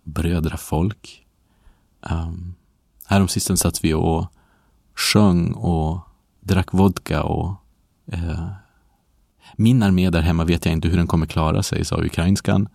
brödrafolk. 0.04 1.26
Um, 2.12 2.56
Häromsistens 3.06 3.60
satt 3.60 3.84
vi 3.84 3.94
och 3.94 4.26
sjöng 4.96 5.52
och 5.54 6.00
drack 6.42 6.74
vodka 6.74 7.24
och 7.24 7.56
eh, 8.12 8.48
min 9.56 9.84
armé 9.84 10.10
där 10.10 10.22
hemma 10.22 10.44
vet 10.44 10.66
jag 10.66 10.74
inte 10.74 10.88
hur 10.88 10.98
den 10.98 11.08
kommer 11.08 11.26
klara 11.26 11.64
sig, 11.64 11.86
sa 11.86 11.98
ukrainskan. 12.04 12.68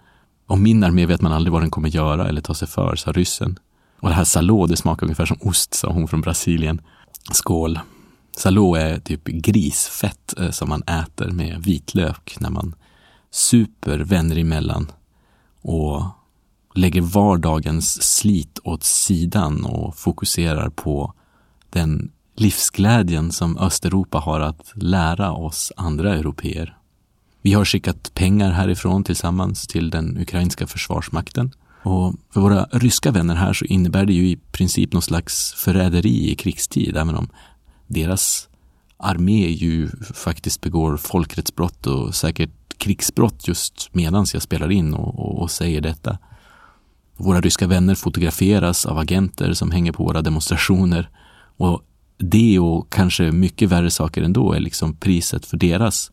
Och 0.46 0.58
min 0.58 0.84
armé 0.84 1.06
vet 1.06 1.20
man 1.20 1.32
aldrig 1.32 1.52
vad 1.52 1.62
den 1.62 1.70
kommer 1.70 1.88
göra 1.88 2.28
eller 2.28 2.40
ta 2.40 2.54
sig 2.54 2.68
för, 2.68 2.96
sa 2.96 3.12
ryssen. 3.12 3.58
Och 4.00 4.08
det 4.08 4.14
här 4.14 4.24
salå, 4.24 4.66
det 4.66 4.76
smakar 4.76 5.06
ungefär 5.06 5.26
som 5.26 5.38
ost, 5.40 5.74
sa 5.74 5.92
hon 5.92 6.08
från 6.08 6.20
Brasilien. 6.20 6.80
Skål. 7.30 7.80
Salo 8.36 8.74
är 8.74 8.98
typ 8.98 9.24
grisfett 9.24 10.38
eh, 10.38 10.50
som 10.50 10.68
man 10.68 10.82
äter 10.82 11.30
med 11.30 11.62
vitlök 11.62 12.36
när 12.40 12.50
man 12.50 12.74
super 13.30 13.98
vänner 13.98 14.38
emellan 14.38 14.92
och 15.62 16.04
lägger 16.74 17.00
vardagens 17.00 18.02
slit 18.02 18.58
åt 18.64 18.84
sidan 18.84 19.64
och 19.64 19.96
fokuserar 19.96 20.70
på 20.70 21.14
den 21.70 22.10
livsglädjen 22.36 23.32
som 23.32 23.58
Östeuropa 23.58 24.18
har 24.18 24.40
att 24.40 24.72
lära 24.74 25.32
oss 25.32 25.72
andra 25.76 26.14
europeer. 26.14 26.76
Vi 27.42 27.52
har 27.52 27.64
skickat 27.64 28.14
pengar 28.14 28.50
härifrån 28.50 29.04
tillsammans 29.04 29.66
till 29.66 29.90
den 29.90 30.18
ukrainska 30.18 30.66
försvarsmakten 30.66 31.52
och 31.82 32.14
för 32.30 32.40
våra 32.40 32.64
ryska 32.70 33.10
vänner 33.10 33.34
här 33.34 33.52
så 33.52 33.64
innebär 33.64 34.06
det 34.06 34.12
ju 34.12 34.28
i 34.28 34.36
princip 34.52 34.92
någon 34.92 35.02
slags 35.02 35.52
förräderi 35.52 36.30
i 36.30 36.34
krigstid, 36.34 36.96
även 36.96 37.14
om 37.14 37.28
deras 37.86 38.48
armé 38.96 39.48
ju 39.48 39.88
faktiskt 40.14 40.60
begår 40.60 40.96
folkrättsbrott 40.96 41.86
och 41.86 42.14
säkert 42.14 42.50
krigsbrott 42.76 43.48
just 43.48 43.88
medan 43.92 44.26
jag 44.32 44.42
spelar 44.42 44.70
in 44.70 44.94
och, 44.94 45.18
och, 45.18 45.42
och 45.42 45.50
säger 45.50 45.80
detta. 45.80 46.18
Våra 47.16 47.40
ryska 47.40 47.66
vänner 47.66 47.94
fotograferas 47.94 48.86
av 48.86 48.98
agenter 48.98 49.52
som 49.52 49.70
hänger 49.70 49.92
på 49.92 50.04
våra 50.04 50.22
demonstrationer 50.22 51.10
och 51.56 51.82
det 52.18 52.58
och 52.58 52.92
kanske 52.92 53.32
mycket 53.32 53.68
värre 53.68 53.90
saker 53.90 54.22
ändå 54.22 54.52
är 54.52 54.60
liksom 54.60 54.96
priset 54.96 55.46
för 55.46 55.56
deras 55.56 56.10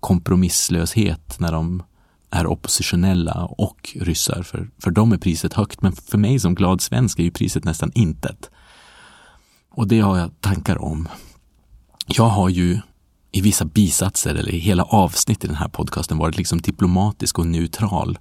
kompromisslöshet 0.00 1.40
när 1.40 1.52
de 1.52 1.82
är 2.30 2.46
oppositionella 2.46 3.44
och 3.44 3.96
ryssar. 4.00 4.42
För, 4.42 4.70
för 4.82 4.90
dem 4.90 5.12
är 5.12 5.16
priset 5.16 5.54
högt, 5.54 5.82
men 5.82 5.92
för 5.92 6.18
mig 6.18 6.40
som 6.40 6.54
glad 6.54 6.80
svensk 6.80 7.18
är 7.18 7.22
ju 7.22 7.30
priset 7.30 7.64
nästan 7.64 7.92
intet. 7.94 8.50
Och 9.70 9.88
det 9.88 10.00
har 10.00 10.18
jag 10.18 10.40
tankar 10.40 10.82
om. 10.82 11.08
Jag 12.06 12.28
har 12.28 12.48
ju 12.48 12.78
i 13.32 13.40
vissa 13.40 13.64
bisatser 13.64 14.34
eller 14.34 14.54
i 14.54 14.58
hela 14.58 14.82
avsnitt 14.82 15.44
i 15.44 15.46
den 15.46 15.56
här 15.56 15.68
podcasten 15.68 16.18
varit 16.18 16.36
liksom 16.36 16.60
diplomatisk 16.60 17.38
och 17.38 17.46
neutral. 17.46 18.18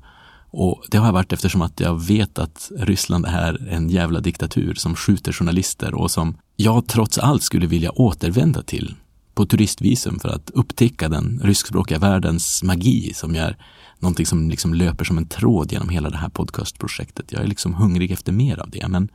Och 0.52 0.84
det 0.92 0.98
har 0.98 1.06
jag 1.06 1.14
varit 1.14 1.34
eftersom 1.34 1.62
att 1.62 1.80
jag 1.80 2.02
vet 2.04 2.40
att 2.40 2.72
Ryssland 2.78 3.26
är 3.26 3.68
en 3.70 3.90
jävla 3.90 4.20
diktatur 4.20 4.74
som 4.74 4.96
skjuter 4.96 5.32
journalister 5.32 5.94
och 5.94 6.12
som 6.12 6.38
jag 6.56 6.88
trots 6.88 7.18
allt 7.18 7.44
skulle 7.44 7.68
vilja 7.68 7.92
återvända 7.92 8.62
till 8.62 8.96
på 9.40 9.46
turistvisum 9.46 10.20
för 10.20 10.30
att 10.30 10.50
upptäcka 10.50 11.10
den 11.10 11.42
ryskspråkiga 11.44 12.00
världens 12.00 12.64
magi 12.64 13.14
som 13.14 13.36
är 13.36 13.58
någonting 14.00 14.26
som 14.26 14.50
liksom 14.50 14.74
löper 14.74 15.06
som 15.06 15.18
en 15.18 15.28
tråd 15.28 15.72
genom 15.72 15.90
hela 15.90 16.10
det 16.10 16.18
här 16.18 16.30
podcastprojektet. 16.30 17.32
Jag 17.32 17.42
är 17.42 17.48
liksom 17.48 17.74
hungrig 17.74 18.12
efter 18.12 18.32
mer 18.32 18.60
av 18.60 18.70
det, 18.70 18.88
men 18.88 19.10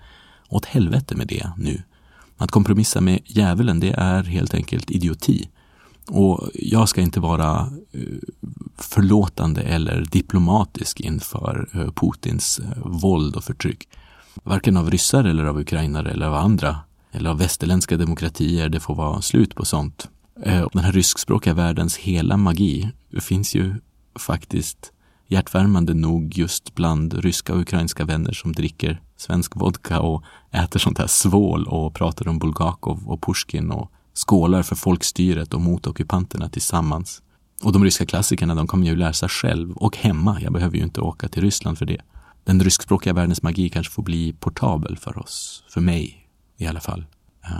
åt 0.48 0.64
helvete 0.64 1.16
med 1.16 1.26
det 1.26 1.50
nu. 1.58 1.82
Att 2.36 2.50
kompromissa 2.50 3.00
med 3.00 3.20
djävulen, 3.24 3.80
det 3.80 3.92
är 3.92 4.22
helt 4.22 4.54
enkelt 4.54 4.90
idioti. 4.90 5.48
Och 6.08 6.48
jag 6.54 6.88
ska 6.88 7.00
inte 7.00 7.20
vara 7.20 7.72
eh, 7.92 8.00
förlåtande 8.78 9.62
eller 9.62 10.04
diplomatisk 10.10 11.00
inför 11.00 11.68
eh, 11.72 11.92
Putins 11.92 12.58
eh, 12.58 12.82
våld 12.84 13.36
och 13.36 13.44
förtryck. 13.44 13.88
Varken 14.42 14.76
av 14.76 14.90
ryssar 14.90 15.24
eller 15.24 15.44
av 15.44 15.58
ukrainare 15.58 16.10
eller 16.10 16.26
av 16.26 16.34
andra 16.34 16.76
eller 17.12 17.30
av 17.30 17.38
västerländska 17.38 17.96
demokratier. 17.96 18.68
Det 18.68 18.80
får 18.80 18.94
vara 18.94 19.22
slut 19.22 19.54
på 19.54 19.64
sånt. 19.64 20.08
Eh, 20.42 20.66
den 20.72 20.84
här 20.84 20.92
ryskspråkiga 20.92 21.54
världens 21.54 21.96
hela 21.96 22.36
magi 22.36 22.90
finns 23.20 23.54
ju 23.54 23.74
faktiskt 24.18 24.92
hjärtvärmande 25.28 25.94
nog 25.94 26.38
just 26.38 26.74
bland 26.74 27.14
ryska 27.14 27.54
och 27.54 27.60
ukrainska 27.60 28.04
vänner 28.04 28.32
som 28.32 28.52
dricker 28.52 29.00
svensk 29.16 29.56
vodka 29.56 30.00
och 30.00 30.24
äter 30.50 30.80
sånt 30.80 30.98
här 30.98 31.06
svål 31.06 31.66
och 31.66 31.94
pratar 31.94 32.28
om 32.28 32.38
Bulgakov 32.38 33.08
och 33.08 33.22
Pushkin 33.22 33.70
och 33.70 33.90
skålar 34.14 34.62
för 34.62 34.76
folkstyret 34.76 35.54
och 35.54 35.60
mot 35.60 35.86
ockupanterna 35.86 36.48
tillsammans. 36.48 37.22
Och 37.62 37.72
de 37.72 37.84
ryska 37.84 38.06
klassikerna, 38.06 38.54
de 38.54 38.66
kommer 38.66 38.86
ju 38.86 38.96
lära 38.96 39.28
själv 39.28 39.72
och 39.72 39.96
hemma. 39.96 40.38
Jag 40.40 40.52
behöver 40.52 40.76
ju 40.76 40.82
inte 40.82 41.00
åka 41.00 41.28
till 41.28 41.42
Ryssland 41.42 41.78
för 41.78 41.86
det. 41.86 42.00
Den 42.44 42.62
ryskspråkiga 42.62 43.12
världens 43.12 43.42
magi 43.42 43.68
kanske 43.68 43.92
får 43.92 44.02
bli 44.02 44.32
portabel 44.32 44.96
för 44.96 45.18
oss, 45.18 45.64
för 45.68 45.80
mig 45.80 46.28
i 46.56 46.66
alla 46.66 46.80
fall. 46.80 47.06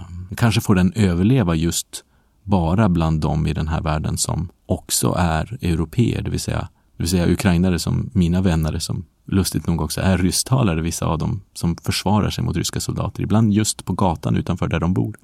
Um, 0.08 0.36
kanske 0.36 0.60
får 0.60 0.74
den 0.74 0.92
överleva 0.92 1.54
just 1.54 2.04
bara 2.44 2.88
bland 2.88 3.20
dem 3.20 3.46
i 3.46 3.52
den 3.52 3.68
här 3.68 3.80
världen 3.80 4.18
som 4.18 4.48
också 4.66 5.14
är 5.18 5.58
europeer, 5.60 6.22
det 6.22 6.30
vill 6.30 6.40
säga, 6.40 6.68
det 6.96 7.02
vill 7.02 7.08
säga 7.08 7.32
ukrainare 7.32 7.78
som 7.78 8.10
mina 8.12 8.40
vänner 8.40 8.78
som 8.78 9.04
lustigt 9.26 9.66
nog 9.66 9.80
också 9.80 10.00
är 10.00 10.18
rysstalare, 10.18 10.82
vissa 10.82 11.06
av 11.06 11.18
dem 11.18 11.40
som 11.54 11.76
försvarar 11.76 12.30
sig 12.30 12.44
mot 12.44 12.56
ryska 12.56 12.80
soldater, 12.80 13.22
ibland 13.22 13.52
just 13.52 13.84
på 13.84 13.92
gatan 13.92 14.36
utanför 14.36 14.68
där 14.68 14.80
de 14.80 14.94
bor. 14.94 15.16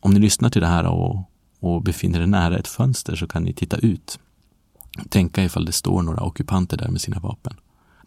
Om 0.00 0.14
ni 0.14 0.20
lyssnar 0.20 0.50
till 0.50 0.60
det 0.60 0.66
här 0.66 0.86
och, 0.86 1.30
och 1.60 1.82
befinner 1.82 2.20
er 2.20 2.26
nära 2.26 2.58
ett 2.58 2.68
fönster 2.68 3.16
så 3.16 3.26
kan 3.26 3.42
ni 3.42 3.52
titta 3.52 3.76
ut. 3.76 4.18
Tänka 5.08 5.44
ifall 5.44 5.64
det 5.64 5.72
står 5.72 6.02
några 6.02 6.22
ockupanter 6.22 6.76
där 6.76 6.88
med 6.88 7.00
sina 7.00 7.20
vapen. 7.20 7.54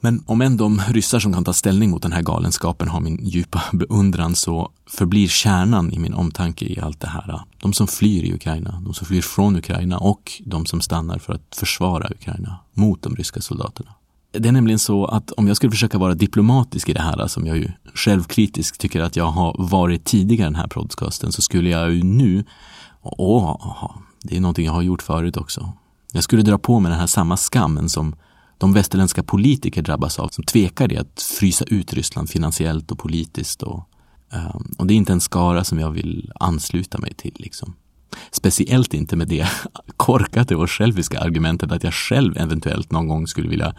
Men 0.03 0.23
om 0.25 0.41
än 0.41 0.57
de 0.57 0.81
ryssar 0.87 1.19
som 1.19 1.33
kan 1.33 1.43
ta 1.43 1.53
ställning 1.53 1.89
mot 1.89 2.01
den 2.01 2.11
här 2.11 2.21
galenskapen 2.21 2.87
har 2.87 2.99
min 2.99 3.19
djupa 3.25 3.61
beundran 3.71 4.35
så 4.35 4.71
förblir 4.89 5.27
kärnan 5.27 5.93
i 5.93 5.99
min 5.99 6.13
omtanke 6.13 6.65
i 6.65 6.79
allt 6.79 6.99
det 6.99 7.07
här 7.07 7.41
de 7.61 7.73
som 7.73 7.87
flyr 7.87 8.23
i 8.23 8.33
Ukraina, 8.33 8.81
de 8.85 8.93
som 8.93 9.07
flyr 9.07 9.21
från 9.21 9.55
Ukraina 9.55 9.97
och 9.97 10.41
de 10.45 10.65
som 10.65 10.81
stannar 10.81 11.17
för 11.17 11.33
att 11.33 11.55
försvara 11.55 12.09
Ukraina 12.09 12.59
mot 12.73 13.01
de 13.01 13.15
ryska 13.15 13.41
soldaterna. 13.41 13.89
Det 14.31 14.49
är 14.49 14.51
nämligen 14.51 14.79
så 14.79 15.05
att 15.05 15.31
om 15.31 15.47
jag 15.47 15.57
skulle 15.57 15.71
försöka 15.71 15.97
vara 15.97 16.13
diplomatisk 16.13 16.89
i 16.89 16.93
det 16.93 17.01
här, 17.01 17.27
som 17.27 17.47
jag 17.47 17.57
ju 17.57 17.71
självkritiskt 17.93 18.79
tycker 18.79 19.01
att 19.01 19.15
jag 19.15 19.25
har 19.25 19.55
varit 19.59 20.05
tidigare 20.05 20.47
i 20.47 20.51
den 20.51 20.55
här 20.55 20.67
podcasten, 20.67 21.31
så 21.31 21.41
skulle 21.41 21.69
jag 21.69 21.91
ju 21.91 22.03
nu, 22.03 22.43
åh, 23.01 23.91
det 24.23 24.37
är 24.37 24.41
någonting 24.41 24.65
jag 24.65 24.73
har 24.73 24.81
gjort 24.81 25.01
förut 25.01 25.37
också. 25.37 25.73
Jag 26.13 26.23
skulle 26.23 26.41
dra 26.41 26.57
på 26.57 26.79
mig 26.79 26.89
den 26.89 26.99
här 26.99 27.07
samma 27.07 27.37
skammen 27.37 27.89
som 27.89 28.15
de 28.61 28.73
västerländska 28.73 29.23
politiker 29.23 29.81
drabbas 29.81 30.19
av 30.19 30.27
som 30.27 30.43
tvekar 30.43 30.93
i 30.93 30.97
att 30.97 31.21
frysa 31.21 31.65
ut 31.65 31.93
Ryssland 31.93 32.29
finansiellt 32.29 32.91
och 32.91 32.99
politiskt. 32.99 33.63
Och, 33.63 33.89
um, 34.33 34.75
och 34.77 34.87
det 34.87 34.93
är 34.93 34.95
inte 34.95 35.13
en 35.13 35.21
skara 35.21 35.63
som 35.63 35.79
jag 35.79 35.91
vill 35.91 36.31
ansluta 36.39 36.97
mig 36.97 37.13
till. 37.13 37.35
Liksom. 37.35 37.75
Speciellt 38.31 38.93
inte 38.93 39.15
med 39.15 39.27
det 39.27 39.47
korkade 39.97 40.55
och 40.55 40.71
själviska 40.71 41.19
argumentet 41.19 41.71
att 41.71 41.83
jag 41.83 41.93
själv 41.93 42.37
eventuellt 42.37 42.91
någon 42.91 43.07
gång 43.07 43.27
skulle 43.27 43.49
vilja 43.49 43.75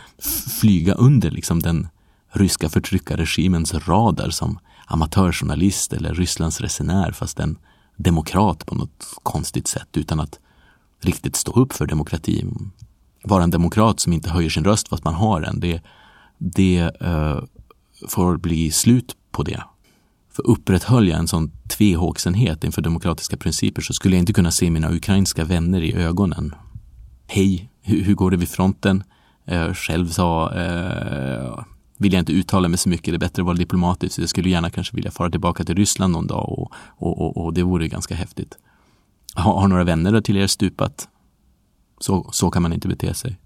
flyga 0.61 0.95
under 0.95 1.31
liksom 1.31 1.61
den 1.61 1.88
ryska 2.33 2.68
förtryckarregimens 2.68 3.75
radar 3.75 4.31
som 4.31 4.59
amatörjournalist 4.87 5.92
eller 5.92 6.14
Rysslands 6.14 6.61
resenär 6.61 7.12
fast 7.12 7.40
en 7.40 7.59
demokrat 7.97 8.66
på 8.66 8.75
något 8.75 9.14
konstigt 9.23 9.68
sätt 9.68 9.88
utan 9.97 10.21
att 10.21 10.38
riktigt 11.01 11.37
stå 11.37 11.53
upp 11.53 11.73
för 11.73 11.87
demokrati 11.87 12.45
vara 13.24 13.42
en 13.42 13.50
demokrat 13.50 14.00
som 14.00 14.12
inte 14.12 14.30
höjer 14.30 14.50
sin 14.50 14.64
röst 14.64 14.88
fast 14.88 15.04
man 15.04 15.14
har 15.14 15.42
en. 15.42 15.61
Det, 15.61 15.80
det 16.38 16.90
uh, 17.02 17.44
får 18.08 18.37
bli 18.37 18.70
slut 18.70 19.16
på 19.30 19.42
det. 19.42 19.62
För 20.32 20.46
upprätthöll 20.46 21.08
jag 21.08 21.18
en 21.18 21.28
sån 21.28 21.50
tvehågsenhet 21.68 22.64
inför 22.64 22.82
demokratiska 22.82 23.37
principer 23.37 23.82
så 23.82 23.92
skulle 23.92 24.16
jag 24.16 24.22
inte 24.22 24.32
kunna 24.32 24.50
se 24.50 24.70
mina 24.70 24.92
ukrainska 24.92 25.44
vänner 25.44 25.80
i 25.80 25.94
ögonen. 25.94 26.54
Hej, 27.26 27.70
hur, 27.82 28.02
hur 28.02 28.14
går 28.14 28.30
det 28.30 28.37
vid 28.37 28.48
fronten? 28.48 29.04
Uh, 29.52 29.74
själv 29.74 30.08
sa 30.08 30.50
uh, 30.50 31.64
vill 31.98 32.12
jag 32.12 32.20
inte 32.20 32.32
uttala 32.32 32.68
mig 32.68 32.78
så 32.78 32.88
mycket, 32.88 33.12
det 33.12 33.16
är 33.16 33.18
bättre 33.18 33.42
att 33.42 33.46
vara 33.46 33.56
diplomatisk. 33.56 34.18
Jag 34.18 34.28
skulle 34.28 34.50
gärna 34.50 34.70
kanske 34.70 34.96
vilja 34.96 35.11
fara 35.11 35.30
tillbaka 35.30 35.64
till 35.64 35.74
Ryssland 35.74 36.12
någon 36.12 36.26
dag 36.26 36.48
och, 36.48 36.72
och, 36.87 37.20
och, 37.20 37.44
och 37.44 37.54
det 37.54 37.62
vore 37.62 37.88
ganska 37.88 38.14
häftigt. 38.14 38.58
Har, 39.35 39.61
har 39.61 39.68
några 39.68 39.85
vänner 39.85 40.20
till 40.20 40.37
er 40.37 40.46
stupat? 40.46 41.08
Så, 42.03 42.29
så 42.33 42.51
kan 42.51 42.62
man 42.62 42.73
inte 42.73 42.88
bete 42.88 43.15
sig. 43.15 43.38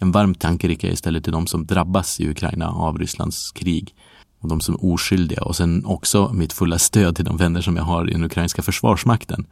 En 0.00 0.12
varm 0.12 0.34
tanke 0.34 0.68
riktar 0.68 0.88
jag 0.88 0.92
istället 0.92 1.24
till 1.24 1.32
de 1.32 1.46
som 1.46 1.66
drabbas 1.66 2.20
i 2.20 2.30
Ukraina 2.30 2.68
av 2.68 2.98
Rysslands 2.98 3.52
krig 3.52 3.94
och 4.40 4.48
de 4.48 4.60
som 4.60 4.74
är 4.74 4.84
oskyldiga 4.84 5.42
och 5.42 5.56
sen 5.56 5.84
också 5.84 6.32
mitt 6.32 6.52
fulla 6.52 6.78
stöd 6.78 7.16
till 7.16 7.24
de 7.24 7.36
vänner 7.36 7.60
som 7.60 7.76
jag 7.76 7.84
har 7.84 8.10
i 8.10 8.12
den 8.12 8.24
ukrainska 8.24 8.62
försvarsmakten. 8.62 9.46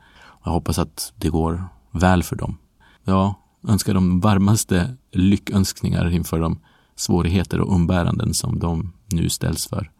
Jag 0.44 0.52
hoppas 0.52 0.78
att 0.78 1.12
det 1.16 1.28
går 1.28 1.64
väl 1.92 2.22
för 2.22 2.36
dem. 2.36 2.58
Jag 3.04 3.34
önskar 3.68 3.94
de 3.94 4.20
varmaste 4.20 4.96
lyckönskningar 5.12 6.10
inför 6.10 6.40
de 6.40 6.58
svårigheter 6.96 7.60
och 7.60 7.74
umbäranden 7.74 8.34
som 8.34 8.58
de 8.58 8.92
nu 9.06 9.28
ställs 9.28 9.66
för. 9.66 9.90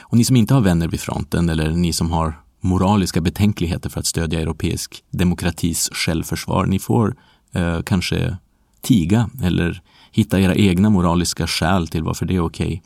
Och 0.00 0.16
ni 0.16 0.24
som 0.24 0.36
inte 0.36 0.54
har 0.54 0.60
vänner 0.60 0.88
vid 0.88 1.00
fronten 1.00 1.48
eller 1.48 1.70
ni 1.70 1.92
som 1.92 2.10
har 2.10 2.40
moraliska 2.60 3.20
betänkligheter 3.20 3.90
för 3.90 4.00
att 4.00 4.06
stödja 4.06 4.40
europeisk 4.40 5.04
demokratis 5.10 5.90
självförsvar, 5.92 6.66
ni 6.66 6.78
får 6.78 7.16
eh, 7.52 7.82
kanske 7.82 8.36
tiga 8.80 9.30
eller 9.42 9.82
hitta 10.12 10.40
era 10.40 10.54
egna 10.54 10.90
moraliska 10.90 11.46
skäl 11.46 11.88
till 11.88 12.02
varför 12.02 12.26
det 12.26 12.36
är 12.36 12.44
okej. 12.44 12.66
Okay. 12.66 12.80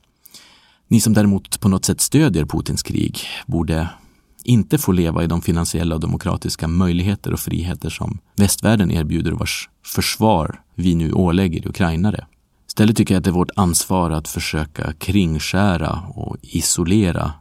Ni 0.88 1.00
som 1.00 1.12
däremot 1.12 1.61
på 1.61 1.68
något 1.68 1.85
sätt 1.85 2.00
stödjer 2.00 2.44
Putins 2.44 2.83
krig 2.83 3.20
borde 3.46 3.88
inte 4.44 4.79
få 4.79 4.92
leva 4.92 5.24
i 5.24 5.26
de 5.26 5.42
finansiella 5.42 5.94
och 5.94 6.00
demokratiska 6.00 6.68
möjligheter 6.68 7.33
och 7.33 7.40
friheter 7.40 7.90
som 7.90 8.18
västvärlden 8.36 8.90
erbjuder 8.90 9.32
och 9.32 9.38
vars 9.38 9.68
försvar 9.84 10.61
vi 10.74 10.95
nu 10.95 11.12
ålägger 11.12 11.68
ukrainare. 11.68 12.26
Istället 12.68 12.97
tycker 12.97 13.14
jag 13.14 13.18
att 13.18 13.24
det 13.24 13.30
är 13.30 13.32
vårt 13.32 13.51
ansvar 13.57 14.11
att 14.11 14.28
försöka 14.28 14.93
kringskära 14.93 16.03
och 16.09 16.36
isolera 16.43 17.32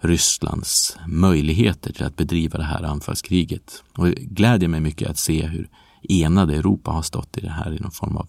Rysslands 0.00 0.96
möjligheter 1.06 1.92
till 1.92 2.04
att 2.04 2.16
bedriva 2.16 2.58
det 2.58 2.64
här 2.64 2.82
anfallskriget. 2.82 3.82
Och 3.96 4.06
det 4.06 4.14
glädjer 4.14 4.68
mig 4.68 4.80
mycket 4.80 5.10
att 5.10 5.18
se 5.18 5.46
hur 5.46 5.68
enade 6.08 6.56
Europa 6.56 6.90
har 6.90 7.02
stått 7.02 7.38
i 7.38 7.40
det 7.40 7.50
här 7.50 7.72
i 7.72 7.78
någon 7.78 7.90
form 7.90 8.16
av 8.16 8.28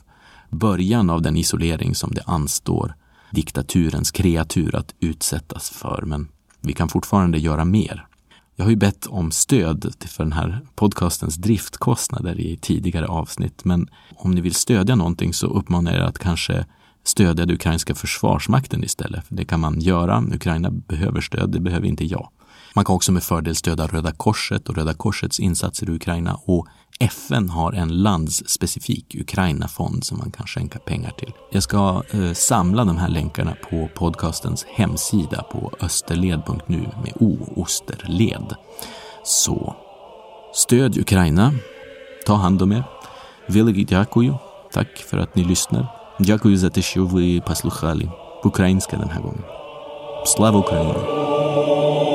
början 0.49 1.09
av 1.09 1.21
den 1.21 1.37
isolering 1.37 1.95
som 1.95 2.11
det 2.13 2.23
anstår 2.25 2.95
diktaturens 3.31 4.11
kreatur 4.11 4.75
att 4.75 4.93
utsättas 4.99 5.69
för. 5.69 6.03
Men 6.05 6.27
vi 6.61 6.73
kan 6.73 6.89
fortfarande 6.89 7.37
göra 7.37 7.65
mer. 7.65 8.07
Jag 8.55 8.65
har 8.65 8.69
ju 8.69 8.77
bett 8.77 9.05
om 9.05 9.31
stöd 9.31 9.93
för 9.99 10.23
den 10.23 10.33
här 10.33 10.61
podcastens 10.75 11.35
driftkostnader 11.35 12.39
i 12.39 12.57
tidigare 12.57 13.07
avsnitt, 13.07 13.65
men 13.65 13.87
om 14.15 14.31
ni 14.31 14.41
vill 14.41 14.53
stödja 14.53 14.95
någonting 14.95 15.33
så 15.33 15.47
uppmanar 15.47 15.91
jag 15.91 16.01
er 16.01 16.05
att 16.05 16.19
kanske 16.19 16.65
stödja 17.03 17.45
den 17.45 17.55
ukrainska 17.55 17.95
försvarsmakten 17.95 18.83
istället. 18.83 19.25
Det 19.29 19.45
kan 19.45 19.59
man 19.59 19.79
göra. 19.79 20.23
Ukraina 20.33 20.71
behöver 20.71 21.21
stöd, 21.21 21.49
det 21.49 21.59
behöver 21.59 21.87
inte 21.87 22.05
jag. 22.05 22.29
Man 22.74 22.84
kan 22.84 22.94
också 22.94 23.12
med 23.12 23.22
fördel 23.22 23.56
stödja 23.56 23.86
Röda 23.86 24.12
Korset 24.12 24.68
och 24.68 24.76
Röda 24.76 24.94
Korsets 24.94 25.40
insatser 25.40 25.90
i 25.90 25.92
Ukraina 25.92 26.34
och 26.44 26.66
FN 27.00 27.48
har 27.48 27.72
en 27.72 28.02
landsspecifik 28.02 29.14
Ukraina-fond 29.14 30.04
som 30.04 30.18
man 30.18 30.30
kan 30.30 30.46
skänka 30.46 30.78
pengar 30.78 31.10
till. 31.10 31.32
Jag 31.50 31.62
ska 31.62 32.02
eh, 32.10 32.32
samla 32.32 32.84
de 32.84 32.96
här 32.96 33.08
länkarna 33.08 33.56
på 33.70 33.88
podcastens 33.94 34.66
hemsida 34.68 35.42
på 35.42 35.72
österled.nu 35.80 36.78
med 36.78 37.12
o, 37.20 37.38
Osterled. 37.56 38.54
Så 39.24 39.76
stöd 40.54 40.98
Ukraina, 40.98 41.54
ta 42.26 42.34
hand 42.34 42.62
om 42.62 42.72
er. 42.72 42.84
Велике 43.48 43.84
дякую. 43.84 44.38
Tack 44.72 44.96
för 44.96 45.18
att 45.18 45.36
ni 45.36 45.44
lyssnar. 45.44 45.86
Дякую 46.18 46.56
за 46.56 46.70
те, 46.70 46.82
що 46.82 47.04
ви 47.04 47.40
послухали. 47.40 48.10
På 48.42 48.48
ukrainska 48.48 48.96
den 48.96 49.10
här 49.10 49.20
gången. 49.20 49.44
Slava 50.24 50.58
Ukraina! 50.58 50.94
Слава 50.94 50.98
Україні! 50.98 52.11